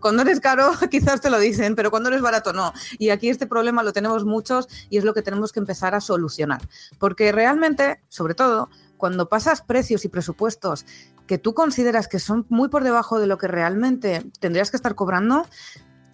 Cuando 0.00 0.22
eres 0.22 0.40
caro 0.40 0.72
quizás 0.90 1.20
te 1.20 1.30
lo 1.30 1.38
dicen, 1.38 1.74
pero 1.74 1.90
cuando 1.90 2.08
eres 2.08 2.22
barato 2.22 2.52
no. 2.52 2.72
Y 2.98 3.10
aquí 3.10 3.28
este 3.28 3.46
problema 3.46 3.82
lo 3.82 3.92
tenemos 3.92 4.24
muchos 4.24 4.68
y 4.90 4.98
es 4.98 5.04
lo 5.04 5.14
que 5.14 5.22
tenemos 5.22 5.52
que 5.52 5.60
empezar 5.60 5.94
a 5.94 6.00
solucionar. 6.00 6.60
Porque 6.98 7.32
realmente, 7.32 8.00
sobre 8.08 8.34
todo, 8.34 8.68
cuando 8.96 9.28
pasas 9.28 9.62
precios 9.62 10.04
y 10.04 10.08
presupuestos 10.08 10.84
que 11.26 11.38
tú 11.38 11.54
consideras 11.54 12.08
que 12.08 12.18
son 12.18 12.46
muy 12.48 12.68
por 12.68 12.84
debajo 12.84 13.18
de 13.20 13.26
lo 13.26 13.38
que 13.38 13.48
realmente 13.48 14.24
tendrías 14.40 14.70
que 14.70 14.76
estar 14.76 14.94
cobrando, 14.94 15.46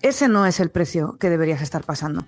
ese 0.03 0.29
no 0.29 0.47
es 0.47 0.61
el 0.61 0.71
precio 0.71 1.17
que 1.19 1.31
deberías 1.31 1.63
estar 1.63 1.85
pasando. 1.85 2.27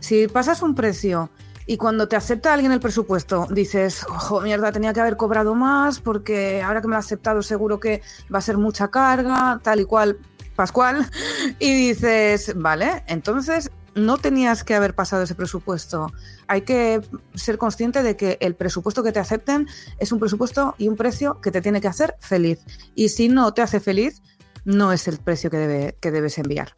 Si 0.00 0.28
pasas 0.28 0.62
un 0.62 0.74
precio 0.74 1.30
y 1.66 1.76
cuando 1.76 2.08
te 2.08 2.16
acepta 2.16 2.52
alguien 2.52 2.72
el 2.72 2.80
presupuesto, 2.80 3.46
dices, 3.50 4.04
ojo, 4.08 4.40
mierda, 4.40 4.72
tenía 4.72 4.92
que 4.92 5.00
haber 5.00 5.16
cobrado 5.16 5.54
más 5.54 6.00
porque 6.00 6.62
ahora 6.62 6.80
que 6.80 6.88
me 6.88 6.92
lo 6.92 6.96
ha 6.96 7.00
aceptado 7.00 7.42
seguro 7.42 7.80
que 7.80 8.02
va 8.32 8.38
a 8.38 8.42
ser 8.42 8.58
mucha 8.58 8.88
carga, 8.88 9.60
tal 9.62 9.80
y 9.80 9.84
cual, 9.84 10.18
Pascual. 10.56 11.10
Y 11.58 11.88
dices, 11.88 12.52
vale, 12.56 13.02
entonces 13.06 13.70
no 13.94 14.18
tenías 14.18 14.64
que 14.64 14.74
haber 14.74 14.94
pasado 14.94 15.22
ese 15.22 15.34
presupuesto. 15.34 16.12
Hay 16.46 16.62
que 16.62 17.00
ser 17.34 17.58
consciente 17.58 18.02
de 18.02 18.16
que 18.16 18.38
el 18.40 18.54
presupuesto 18.54 19.02
que 19.02 19.12
te 19.12 19.20
acepten 19.20 19.68
es 19.98 20.12
un 20.12 20.18
presupuesto 20.18 20.74
y 20.78 20.88
un 20.88 20.96
precio 20.96 21.40
que 21.40 21.50
te 21.50 21.60
tiene 21.60 21.80
que 21.80 21.88
hacer 21.88 22.16
feliz. 22.20 22.64
Y 22.94 23.08
si 23.10 23.28
no 23.28 23.52
te 23.54 23.62
hace 23.62 23.80
feliz, 23.80 24.22
no 24.64 24.92
es 24.92 25.08
el 25.08 25.18
precio 25.18 25.50
que, 25.50 25.58
debe, 25.58 25.96
que 26.00 26.10
debes 26.10 26.38
enviar. 26.38 26.74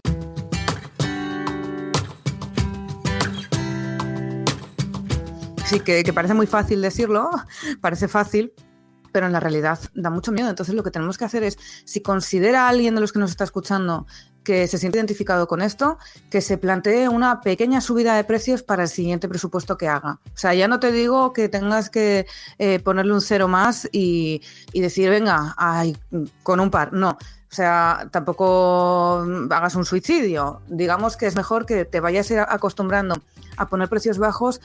Sí, 5.67 5.81
que, 5.81 6.13
parece 6.13 6.35
muy 6.35 6.47
fácil 6.47 6.81
decirlo, 6.81 7.29
parece 7.81 8.09
fácil, 8.09 8.53
pero 9.13 9.27
en 9.27 9.33
la 9.33 9.41
realidad 9.41 9.79
da 9.95 10.11
mucho 10.11 10.33
miedo. 10.33 10.49
Entonces 10.49 10.75
lo 10.75 10.83
que 10.83 10.91
tenemos 10.91 11.19
que 11.19 11.25
hacer 11.25 11.43
es, 11.43 11.59
si 11.85 12.01
considera 12.01 12.67
a 12.67 12.69
alguien 12.69 12.95
de 12.95 13.01
los 13.01 13.13
que 13.13 13.19
nos 13.19 13.31
está 13.31 13.45
escuchando 13.45 14.07
que 14.45 14.69
se 14.69 14.79
siente 14.79 14.99
identificado 14.99 15.49
con 15.49 15.61
esto, 15.61 15.99
que 16.31 16.41
se 16.41 16.57
plantee 16.57 17.09
una 17.09 17.41
pequeña 17.41 17.81
subida 17.81 18.15
de 18.15 18.23
precios 18.23 18.63
para 18.63 18.85
el 18.85 18.89
siguiente 18.89 19.29
presupuesto 19.29 19.77
que 19.77 19.89
haga. 19.89 20.21
O 20.27 20.37
sea, 20.37 20.55
ya 20.55 20.69
no 20.69 20.79
te 20.79 20.93
digo 20.93 21.33
que 21.33 21.49
tengas 21.49 21.91
que 21.91 22.27
eh, 22.59 22.79
ponerle 22.79 23.13
un 23.13 23.21
cero 23.21 23.49
más 23.49 23.89
y, 23.91 24.43
decir, 24.73 25.11
venga, 25.11 25.55
ay, 25.57 25.97
con 26.45 26.61
un 26.61 26.71
par. 26.71 26.93
No. 26.93 27.19
O 27.51 27.55
sea, 27.57 28.09
tampoco 28.13 29.27
hagas 29.51 29.75
un 29.75 29.85
suicidio. 29.85 30.61
Digamos 30.69 31.17
que 31.17 31.27
es 31.27 31.35
mejor 31.35 31.67
que 31.67 31.85
te 31.85 31.99
vayas 31.99 32.31
acostumbrando 32.31 33.17
a 33.57 33.69
poner 33.69 33.89
precios 33.89 34.19
bajos 34.19 34.61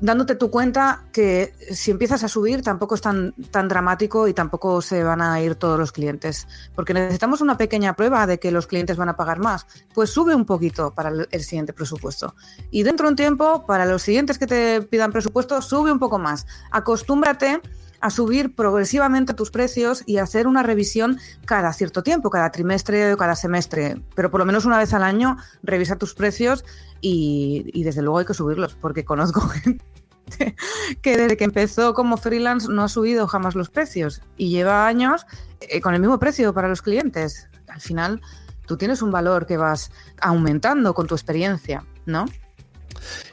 dándote 0.00 0.34
tu 0.34 0.50
cuenta 0.50 1.04
que 1.12 1.54
si 1.70 1.90
empiezas 1.90 2.24
a 2.24 2.28
subir 2.28 2.62
tampoco 2.62 2.94
es 2.94 3.00
tan, 3.00 3.32
tan 3.50 3.68
dramático 3.68 4.28
y 4.28 4.34
tampoco 4.34 4.82
se 4.82 5.02
van 5.02 5.20
a 5.22 5.40
ir 5.40 5.54
todos 5.54 5.78
los 5.78 5.92
clientes. 5.92 6.46
Porque 6.74 6.94
necesitamos 6.94 7.40
una 7.40 7.56
pequeña 7.56 7.94
prueba 7.94 8.26
de 8.26 8.38
que 8.38 8.50
los 8.50 8.66
clientes 8.66 8.96
van 8.96 9.08
a 9.08 9.16
pagar 9.16 9.38
más. 9.38 9.66
Pues 9.94 10.10
sube 10.10 10.34
un 10.34 10.44
poquito 10.44 10.92
para 10.92 11.10
el, 11.30 11.42
siguiente 11.42 11.72
presupuesto. 11.72 12.34
Y 12.70 12.82
dentro 12.82 13.06
de 13.06 13.10
un 13.10 13.16
tiempo, 13.16 13.66
para 13.66 13.84
los 13.86 14.02
siguientes 14.02 14.38
que 14.38 14.46
te 14.46 14.82
pidan 14.82 15.12
presupuesto, 15.12 15.60
sube 15.62 15.90
un 15.90 15.98
poco 15.98 16.18
más. 16.18 16.46
Acostúmbrate 16.70 17.60
a 18.00 18.10
subir 18.10 18.54
progresivamente 18.54 19.34
tus 19.34 19.50
precios 19.50 20.02
y 20.06 20.18
hacer 20.18 20.46
una 20.46 20.62
revisión 20.62 21.18
cada 21.44 21.72
cierto 21.72 22.02
tiempo, 22.02 22.30
cada 22.30 22.50
trimestre 22.50 23.12
o 23.12 23.16
cada 23.16 23.36
semestre, 23.36 24.02
pero 24.14 24.30
por 24.30 24.40
lo 24.40 24.46
menos 24.46 24.64
una 24.64 24.78
vez 24.78 24.92
al 24.94 25.02
año 25.02 25.36
revisa 25.62 25.96
tus 25.96 26.14
precios 26.14 26.64
y, 27.00 27.82
desde 27.82 28.02
luego 28.02 28.18
hay 28.18 28.26
que 28.26 28.34
subirlos, 28.34 28.74
porque 28.74 29.04
conozco 29.04 29.40
gente 29.48 29.84
que 31.02 31.16
desde 31.16 31.36
que 31.36 31.44
empezó 31.44 31.92
como 31.94 32.16
freelance 32.16 32.68
no 32.70 32.84
ha 32.84 32.88
subido 32.88 33.26
jamás 33.26 33.54
los 33.54 33.68
precios 33.68 34.22
y 34.36 34.50
lleva 34.50 34.86
años 34.86 35.26
eh, 35.60 35.80
con 35.80 35.94
el 35.94 36.00
mismo 36.00 36.18
precio 36.18 36.54
para 36.54 36.68
los 36.68 36.82
clientes. 36.82 37.48
Al 37.68 37.80
final, 37.80 38.20
tú 38.66 38.76
tienes 38.76 39.02
un 39.02 39.10
valor 39.10 39.46
que 39.46 39.56
vas 39.56 39.90
aumentando 40.20 40.94
con 40.94 41.06
tu 41.06 41.14
experiencia, 41.14 41.84
¿no? 42.06 42.26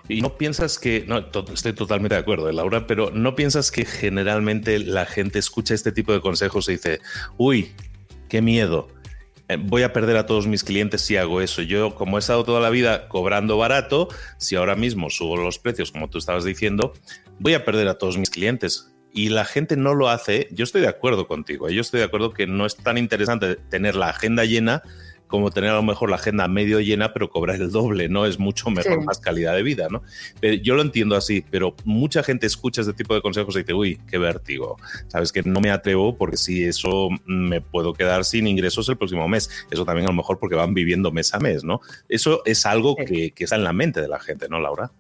Y 0.08 0.22
no 0.22 0.38
piensas 0.38 0.80
que, 0.80 1.06
no, 1.08 1.26
estoy 1.54 1.74
totalmente 1.74 2.16
de 2.16 2.22
acuerdo, 2.22 2.50
eh, 2.50 2.54
Laura, 2.54 2.88
pero 2.88 3.12
no 3.12 3.36
piensas 3.36 3.72
que 3.72 3.86
generalmente 3.86 4.80
la 4.80 5.06
gente 5.06 5.40
escucha 5.40 5.74
este 5.74 5.92
tipo 5.92 6.14
de 6.14 6.22
consejos 6.22 6.70
y 6.70 6.74
dice, 6.74 7.00
uy, 7.38 7.74
qué 8.30 8.42
miedo, 8.42 8.88
eh, 9.50 9.58
voy 9.60 9.84
a 9.84 9.94
perder 9.94 10.18
a 10.18 10.26
todos 10.26 10.48
mis 10.48 10.64
clientes 10.64 11.02
si 11.02 11.16
hago 11.16 11.42
eso. 11.42 11.62
Yo, 11.62 11.96
como 11.96 12.18
he 12.18 12.20
estado 12.20 12.44
toda 12.44 12.60
la 12.60 12.70
vida 12.70 13.08
cobrando 13.08 13.58
barato, 13.58 14.10
si 14.38 14.56
ahora 14.56 14.76
mismo 14.76 15.10
subo 15.10 15.38
los 15.38 15.60
precios, 15.60 15.92
como 15.92 16.10
tú 16.10 16.18
estabas 16.18 16.44
diciendo, 16.44 16.94
voy 17.40 17.54
a 17.54 17.64
perder 17.64 17.88
a 17.88 17.98
todos 17.98 18.18
mis 18.18 18.30
clientes. 18.30 18.94
Y 19.14 19.30
la 19.30 19.46
gente 19.46 19.78
no 19.78 19.94
lo 19.94 20.10
hace, 20.10 20.48
yo 20.52 20.64
estoy 20.64 20.82
de 20.82 20.90
acuerdo 20.90 21.28
contigo, 21.28 21.70
yo 21.70 21.82
estoy 21.82 22.02
de 22.02 22.06
acuerdo 22.06 22.34
que 22.34 22.46
no 22.46 22.66
es 22.66 22.76
tan 22.76 22.98
interesante 22.98 23.56
tener 23.56 23.96
la 23.96 24.10
agenda 24.10 24.44
llena 24.44 24.84
como 25.28 25.52
tener 25.52 25.72
a 25.72 25.76
lo 25.76 25.84
mejor 25.84 26.10
la 26.10 26.16
agenda 26.16 26.48
medio 26.48 26.80
llena, 26.80 27.14
pero 27.14 27.30
cobrar 27.30 27.62
el 27.62 27.72
doble, 27.72 28.10
¿no? 28.10 28.26
Es 28.26 28.40
mucho 28.40 28.70
mejor, 28.70 29.04
más 29.04 29.20
calidad 29.20 29.56
de 29.56 29.64
vida, 29.64 29.88
¿no? 29.90 30.02
Pero 30.40 30.56
yo 30.56 30.76
lo 30.76 30.82
entiendo 30.82 31.16
así, 31.16 31.44
pero 31.50 31.76
mucha 31.84 32.24
gente 32.24 32.48
escucha 32.48 32.82
este 32.82 32.94
tipo 32.94 33.14
de 33.14 33.22
consejos 33.22 33.56
y 33.56 33.60
dice, 33.60 33.74
uy, 33.74 34.00
qué 34.10 34.18
vértigo. 34.18 34.78
Sabes 35.08 35.32
que 35.32 35.44
no 35.44 35.60
me 35.60 35.72
atrevo 35.72 36.18
porque 36.18 36.38
si 36.38 36.64
eso 36.64 37.10
me 37.26 37.62
puedo 37.62 37.94
quedar 37.94 38.26
sin 38.26 38.48
ingresos 38.48 38.90
el 38.90 38.98
próximo 38.98 39.28
mes. 39.28 39.50
Eso 39.70 39.86
también 39.86 40.08
a 40.08 40.12
lo 40.12 40.16
mejor 40.16 40.40
porque 40.40 40.56
van 40.56 40.74
viviendo 40.74 41.12
mes 41.12 41.34
a 41.34 41.40
mes, 41.40 41.64
¿no? 41.64 41.82
Eso 42.10 42.42
es 42.46 42.66
algo 42.66 42.96
que, 42.96 43.32
que 43.32 43.44
está 43.44 43.56
en 43.56 43.64
la 43.64 43.74
mente 43.74 44.02
de 44.02 44.08
la 44.08 44.20
gente, 44.20 44.48
¿no, 44.50 44.60
Laura? 44.60 44.92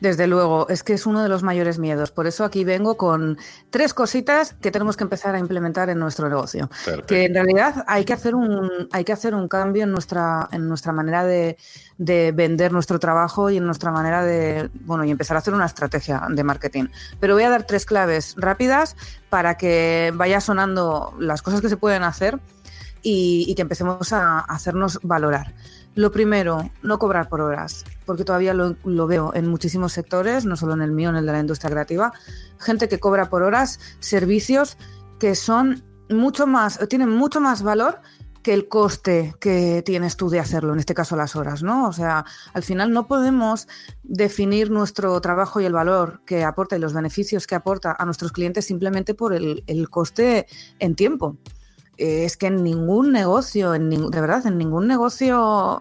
Desde 0.00 0.26
luego, 0.26 0.68
es 0.68 0.82
que 0.82 0.92
es 0.92 1.06
uno 1.06 1.22
de 1.22 1.28
los 1.28 1.42
mayores 1.42 1.78
miedos. 1.78 2.10
Por 2.10 2.26
eso 2.26 2.44
aquí 2.44 2.64
vengo 2.64 2.96
con 2.96 3.38
tres 3.70 3.94
cositas 3.94 4.54
que 4.60 4.70
tenemos 4.70 4.96
que 4.96 5.04
empezar 5.04 5.34
a 5.34 5.38
implementar 5.38 5.88
en 5.90 5.98
nuestro 5.98 6.28
negocio. 6.28 6.70
Que 7.06 7.24
en 7.24 7.34
realidad 7.34 7.84
hay 7.86 8.04
que 8.04 8.12
hacer 8.12 8.34
un, 8.34 8.88
hay 8.92 9.04
que 9.04 9.12
hacer 9.12 9.34
un 9.34 9.48
cambio 9.48 9.84
en 9.84 9.92
nuestra, 9.92 10.48
en 10.52 10.68
nuestra 10.68 10.92
manera 10.92 11.24
de, 11.24 11.56
de, 11.98 12.32
vender 12.32 12.72
nuestro 12.72 12.98
trabajo 12.98 13.50
y 13.50 13.56
en 13.56 13.64
nuestra 13.64 13.90
manera 13.90 14.24
de, 14.24 14.70
bueno, 14.80 15.04
y 15.04 15.10
empezar 15.10 15.36
a 15.36 15.40
hacer 15.40 15.54
una 15.54 15.66
estrategia 15.66 16.22
de 16.28 16.44
marketing. 16.44 16.84
Pero 17.20 17.34
voy 17.34 17.44
a 17.44 17.50
dar 17.50 17.64
tres 17.64 17.86
claves 17.86 18.34
rápidas 18.36 18.96
para 19.28 19.56
que 19.56 20.12
vaya 20.14 20.40
sonando 20.40 21.14
las 21.18 21.42
cosas 21.42 21.60
que 21.60 21.68
se 21.68 21.76
pueden 21.76 22.02
hacer 22.02 22.38
y, 23.02 23.44
y 23.48 23.54
que 23.54 23.62
empecemos 23.62 24.12
a 24.12 24.40
hacernos 24.40 24.98
valorar. 25.02 25.54
Lo 25.96 26.12
primero, 26.12 26.70
no 26.82 26.98
cobrar 26.98 27.30
por 27.30 27.40
horas, 27.40 27.82
porque 28.04 28.22
todavía 28.22 28.52
lo, 28.52 29.06
veo 29.06 29.32
en 29.34 29.48
muchísimos 29.48 29.94
sectores, 29.94 30.44
no 30.44 30.54
solo 30.54 30.74
en 30.74 30.82
el 30.82 30.92
mío, 30.92 31.08
en 31.08 31.16
el 31.16 31.24
de 31.24 31.32
la 31.32 31.40
industria 31.40 31.70
creativa, 31.70 32.12
gente 32.58 32.86
que 32.86 33.00
cobra 33.00 33.30
por 33.30 33.42
horas 33.42 33.80
servicios 33.98 34.76
que 35.18 35.34
son 35.34 35.82
mucho 36.10 36.46
más, 36.46 36.78
tienen 36.90 37.08
mucho 37.08 37.40
más 37.40 37.62
valor 37.62 38.02
que 38.42 38.52
el 38.52 38.68
coste 38.68 39.34
que 39.40 39.82
tienes 39.86 40.18
tú 40.18 40.28
de 40.28 40.38
hacerlo, 40.38 40.74
en 40.74 40.80
este 40.80 40.92
caso 40.92 41.16
las 41.16 41.34
horas, 41.34 41.62
¿no? 41.62 41.88
O 41.88 41.92
sea, 41.94 42.26
al 42.52 42.62
final 42.62 42.92
no 42.92 43.06
podemos 43.08 43.66
definir 44.02 44.70
nuestro 44.70 45.18
trabajo 45.22 45.62
y 45.62 45.64
el 45.64 45.72
valor 45.72 46.20
que 46.26 46.44
aporta 46.44 46.76
y 46.76 46.78
los 46.78 46.92
beneficios 46.92 47.46
que 47.46 47.54
aporta 47.54 47.96
a 47.98 48.04
nuestros 48.04 48.32
clientes 48.32 48.66
simplemente 48.66 49.14
por 49.14 49.32
el, 49.32 49.88
coste 49.88 50.46
en 50.78 50.94
tiempo 50.94 51.38
es 51.96 52.36
que 52.36 52.46
en 52.46 52.62
ningún 52.62 53.12
negocio, 53.12 53.74
en 53.74 53.90
de 53.90 54.20
verdad, 54.20 54.46
en 54.46 54.58
ningún 54.58 54.86
negocio 54.86 55.80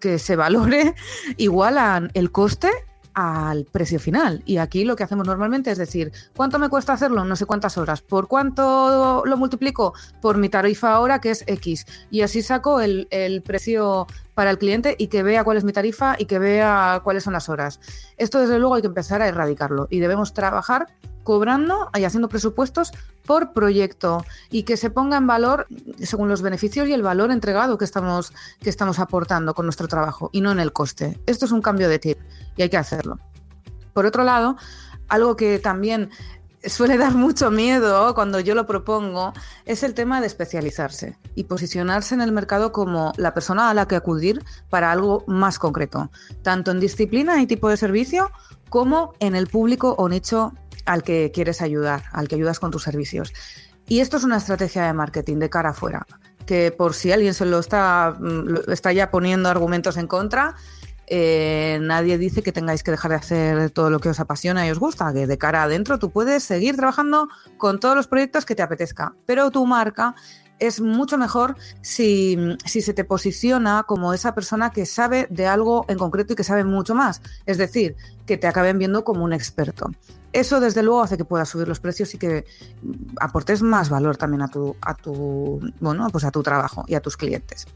que 0.00 0.18
se 0.18 0.36
valore 0.36 0.94
igualan 1.36 2.10
el 2.14 2.30
coste 2.30 2.70
al 3.14 3.64
precio 3.64 3.98
final. 4.00 4.42
Y 4.44 4.58
aquí 4.58 4.84
lo 4.84 4.96
que 4.96 5.04
hacemos 5.04 5.26
normalmente 5.26 5.70
es 5.70 5.78
decir, 5.78 6.12
¿cuánto 6.36 6.58
me 6.58 6.68
cuesta 6.68 6.92
hacerlo? 6.92 7.24
No 7.24 7.36
sé 7.36 7.46
cuántas 7.46 7.78
horas. 7.78 8.02
¿Por 8.02 8.28
cuánto 8.28 9.22
lo 9.24 9.36
multiplico? 9.36 9.94
Por 10.20 10.36
mi 10.36 10.48
tarifa 10.48 10.94
ahora, 10.94 11.20
que 11.20 11.30
es 11.30 11.44
X. 11.46 11.86
Y 12.10 12.22
así 12.22 12.42
saco 12.42 12.80
el, 12.80 13.06
el 13.10 13.42
precio 13.42 14.06
para 14.34 14.50
el 14.50 14.58
cliente 14.58 14.96
y 14.98 15.08
que 15.08 15.22
vea 15.22 15.44
cuál 15.44 15.56
es 15.56 15.64
mi 15.64 15.72
tarifa 15.72 16.16
y 16.18 16.26
que 16.26 16.38
vea 16.38 17.00
cuáles 17.04 17.24
son 17.24 17.32
las 17.32 17.48
horas. 17.48 17.80
Esto 18.16 18.40
desde 18.40 18.58
luego 18.58 18.74
hay 18.74 18.82
que 18.82 18.88
empezar 18.88 19.22
a 19.22 19.28
erradicarlo 19.28 19.86
y 19.90 20.00
debemos 20.00 20.34
trabajar 20.34 20.88
cobrando 21.22 21.90
y 21.98 22.04
haciendo 22.04 22.28
presupuestos 22.28 22.92
por 23.24 23.52
proyecto 23.52 24.24
y 24.50 24.64
que 24.64 24.76
se 24.76 24.90
ponga 24.90 25.16
en 25.16 25.26
valor 25.26 25.66
según 26.00 26.28
los 26.28 26.42
beneficios 26.42 26.86
y 26.88 26.92
el 26.92 27.02
valor 27.02 27.30
entregado 27.30 27.78
que 27.78 27.84
estamos, 27.84 28.32
que 28.60 28.70
estamos 28.70 28.98
aportando 28.98 29.54
con 29.54 29.66
nuestro 29.66 29.88
trabajo 29.88 30.28
y 30.32 30.42
no 30.42 30.52
en 30.52 30.60
el 30.60 30.72
coste. 30.72 31.18
Esto 31.26 31.46
es 31.46 31.52
un 31.52 31.62
cambio 31.62 31.88
de 31.88 31.98
tip 31.98 32.18
y 32.56 32.62
hay 32.62 32.68
que 32.68 32.76
hacerlo. 32.76 33.18
Por 33.94 34.06
otro 34.06 34.24
lado, 34.24 34.56
algo 35.08 35.36
que 35.36 35.58
también 35.58 36.10
suele 36.66 36.96
dar 36.96 37.14
mucho 37.14 37.50
miedo 37.50 38.14
cuando 38.14 38.40
yo 38.40 38.54
lo 38.54 38.66
propongo 38.66 39.32
es 39.64 39.82
el 39.82 39.94
tema 39.94 40.20
de 40.20 40.26
especializarse 40.26 41.18
y 41.34 41.44
posicionarse 41.44 42.14
en 42.14 42.20
el 42.20 42.32
mercado 42.32 42.72
como 42.72 43.12
la 43.16 43.34
persona 43.34 43.70
a 43.70 43.74
la 43.74 43.86
que 43.86 43.96
acudir 43.96 44.42
para 44.70 44.90
algo 44.90 45.24
más 45.26 45.58
concreto, 45.58 46.10
tanto 46.42 46.70
en 46.70 46.80
disciplina 46.80 47.40
y 47.40 47.46
tipo 47.46 47.68
de 47.68 47.76
servicio 47.76 48.30
como 48.68 49.12
en 49.20 49.34
el 49.34 49.46
público 49.46 49.94
o 49.98 50.08
nicho 50.08 50.52
al 50.86 51.02
que 51.02 51.30
quieres 51.32 51.62
ayudar, 51.62 52.04
al 52.12 52.28
que 52.28 52.34
ayudas 52.34 52.60
con 52.60 52.70
tus 52.70 52.82
servicios. 52.82 53.32
Y 53.86 54.00
esto 54.00 54.16
es 54.16 54.24
una 54.24 54.38
estrategia 54.38 54.86
de 54.86 54.92
marketing 54.92 55.38
de 55.38 55.50
cara 55.50 55.70
afuera, 55.70 56.06
que 56.46 56.72
por 56.72 56.94
si 56.94 57.12
alguien 57.12 57.34
se 57.34 57.44
lo 57.44 57.58
está, 57.58 58.16
mm, 58.18 58.70
está 58.70 58.92
ya 58.92 59.10
poniendo 59.10 59.48
argumentos 59.48 59.96
en 59.96 60.06
contra, 60.06 60.54
eh, 61.06 61.78
nadie 61.80 62.18
dice 62.18 62.42
que 62.42 62.52
tengáis 62.52 62.82
que 62.82 62.90
dejar 62.90 63.10
de 63.10 63.16
hacer 63.16 63.70
todo 63.70 63.90
lo 63.90 64.00
que 64.00 64.08
os 64.08 64.20
apasiona 64.20 64.66
y 64.66 64.70
os 64.70 64.78
gusta, 64.78 65.12
que 65.12 65.26
de 65.26 65.38
cara 65.38 65.62
adentro 65.62 65.98
tú 65.98 66.10
puedes 66.10 66.42
seguir 66.44 66.76
trabajando 66.76 67.28
con 67.56 67.80
todos 67.80 67.96
los 67.96 68.06
proyectos 68.06 68.44
que 68.44 68.54
te 68.54 68.62
apetezca, 68.62 69.14
pero 69.26 69.50
tu 69.50 69.66
marca 69.66 70.14
es 70.58 70.80
mucho 70.80 71.18
mejor 71.18 71.56
si, 71.82 72.38
si, 72.64 72.80
se 72.80 72.94
te 72.94 73.04
posiciona 73.04 73.84
como 73.86 74.14
esa 74.14 74.34
persona 74.34 74.70
que 74.70 74.86
sabe 74.86 75.26
de 75.30 75.46
algo 75.46 75.84
en 75.88 75.98
concreto 75.98 76.32
y 76.32 76.36
que 76.36 76.44
sabe 76.44 76.64
mucho 76.64 76.94
más. 76.94 77.20
Es 77.44 77.58
decir, 77.58 77.96
que 78.24 78.36
te 78.36 78.46
acaben 78.46 78.78
viendo 78.78 79.04
como 79.04 79.24
un 79.24 79.32
experto. 79.32 79.90
Eso 80.32 80.60
desde 80.60 80.82
luego 80.82 81.02
hace 81.02 81.16
que 81.16 81.24
puedas 81.24 81.48
subir 81.48 81.68
los 81.68 81.80
precios 81.80 82.14
y 82.14 82.18
que 82.18 82.44
aportes 83.20 83.62
más 83.62 83.88
valor 83.88 84.16
también 84.16 84.42
a 84.42 84.48
tu, 84.48 84.76
a 84.80 84.94
tu, 84.94 85.60
bueno, 85.80 86.08
pues 86.10 86.24
a 86.24 86.30
tu 86.30 86.42
trabajo 86.42 86.84
y 86.86 86.94
a 86.94 87.00
tus 87.00 87.16
clientes. 87.16 87.66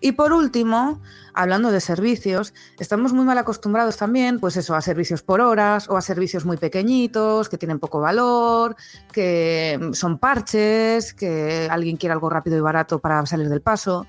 Y 0.00 0.12
por 0.12 0.32
último, 0.32 1.00
hablando 1.34 1.70
de 1.70 1.80
servicios, 1.80 2.54
estamos 2.78 3.12
muy 3.12 3.24
mal 3.24 3.38
acostumbrados 3.38 3.96
también, 3.96 4.38
pues 4.38 4.56
eso, 4.56 4.74
a 4.74 4.80
servicios 4.80 5.22
por 5.22 5.40
horas 5.40 5.88
o 5.88 5.96
a 5.96 6.00
servicios 6.00 6.44
muy 6.44 6.56
pequeñitos, 6.56 7.48
que 7.48 7.58
tienen 7.58 7.78
poco 7.78 8.00
valor, 8.00 8.76
que 9.12 9.90
son 9.92 10.18
parches, 10.18 11.14
que 11.14 11.68
alguien 11.70 11.96
quiere 11.96 12.12
algo 12.12 12.30
rápido 12.30 12.56
y 12.56 12.60
barato 12.60 12.98
para 12.98 13.24
salir 13.26 13.48
del 13.48 13.60
paso. 13.60 14.06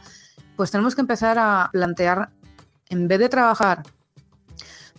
Pues 0.56 0.72
tenemos 0.72 0.96
que 0.96 1.02
empezar 1.02 1.38
a 1.40 1.70
plantear, 1.72 2.30
en 2.90 3.08
vez 3.08 3.20
de 3.20 3.30
trabajar 3.30 3.84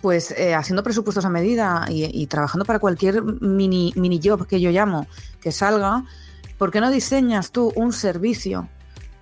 pues 0.01 0.31
eh, 0.31 0.55
haciendo 0.55 0.83
presupuestos 0.83 1.27
a 1.27 1.29
medida 1.29 1.85
y, 1.91 2.27
trabajando 2.27 2.65
para 2.65 2.79
cualquier 2.79 3.23
mini, 3.23 3.93
mini 3.97 4.19
job 4.23 4.47
que 4.47 4.59
yo 4.59 4.71
llamo 4.71 5.07
que 5.43 5.53
salga, 5.53 6.05
¿por 6.57 6.71
qué 6.71 6.81
no 6.81 6.91
diseñas 6.91 7.53
tú 7.53 7.71
un 7.77 7.93
servicio 7.93 8.69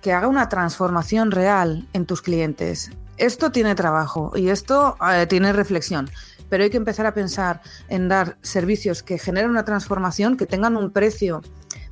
que 0.01 0.13
haga 0.13 0.27
una 0.27 0.49
transformación 0.49 1.31
real 1.31 1.87
en 1.93 2.05
tus 2.05 2.21
clientes? 2.21 2.91
Esto 3.17 3.51
tiene 3.51 3.75
trabajo 3.75 4.31
y 4.35 4.49
esto 4.49 4.95
eh, 5.11 5.27
tiene 5.27 5.51
reflexión, 5.51 6.09
pero 6.49 6.63
hay 6.63 6.69
que 6.69 6.77
empezar 6.77 7.05
a 7.05 7.13
pensar 7.13 7.61
en 7.89 8.07
dar 8.07 8.37
servicios 8.41 9.03
que 9.03 9.17
generen 9.17 9.49
una 9.49 9.65
transformación, 9.65 10.37
que 10.37 10.45
tengan 10.45 10.77
un 10.77 10.91
precio 10.91 11.41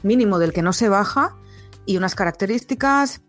mínimo 0.03 0.39
del 0.39 0.53
que 0.53 0.61
no 0.61 0.73
se 0.73 0.89
baja 0.89 1.35
y 1.85 1.97
unas 1.97 2.15
características 2.15 3.21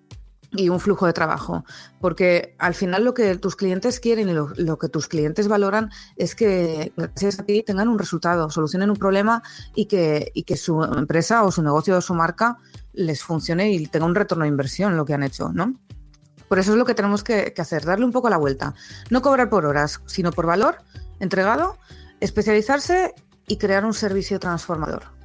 y 0.53 0.69
un 0.69 0.81
flujo 0.81 1.07
de 1.07 1.13
trabajo. 1.13 1.65
Porque 2.01 2.55
al 2.59 2.75
final 2.75 3.05
lo 3.05 3.15
que 3.15 3.37
tus 3.37 3.57
clientes 3.57 4.01
quieren 4.01 4.29
y 4.29 4.33
lo, 4.33 4.79
que 4.79 4.89
tus 4.89 5.09
clientes 5.09 5.49
valoran 5.49 5.91
es 6.17 6.35
que 6.35 6.93
gracias 6.97 7.41
a 7.41 7.45
tengan 7.45 7.89
un 7.89 7.99
resultado, 7.99 8.51
solucionen 8.51 8.91
un 8.91 8.97
problema 8.97 9.43
y 9.75 9.87
que, 9.87 10.31
y 10.35 10.45
que 10.45 10.57
su 10.57 10.83
empresa 10.83 11.45
o 11.45 11.51
su 11.51 11.63
negocio 11.63 11.97
o 11.97 12.01
su 12.01 12.15
marca 12.15 12.59
les 12.93 13.23
funcione 13.23 13.73
y 13.73 13.87
tenga 13.87 14.07
un 14.07 14.15
retorno 14.15 14.45
de 14.45 14.49
inversión 14.49 14.97
lo 14.97 15.05
que 15.05 15.15
han 15.15 15.23
hecho, 15.23 15.51
¿no? 15.53 15.75
Por 16.49 16.59
eso 16.59 16.73
es 16.73 16.79
lo 16.79 16.87
que 16.87 16.95
tenemos 16.95 17.23
que 17.23 17.53
hacer, 17.59 17.85
darle 17.85 18.07
un 18.07 18.13
poco 18.13 18.31
la 18.31 18.39
vuelta. 18.39 18.75
No 19.11 19.21
cobrar 19.21 19.51
por 19.51 19.67
horas, 19.67 20.01
sino 20.07 20.33
por 20.33 20.47
valor 20.47 20.79
entregado, 21.21 21.77
especializarse 22.21 23.15
y 23.47 23.59
crear 23.59 23.85
un 23.85 23.95
servicio 23.95 24.39
transformador. 24.39 25.18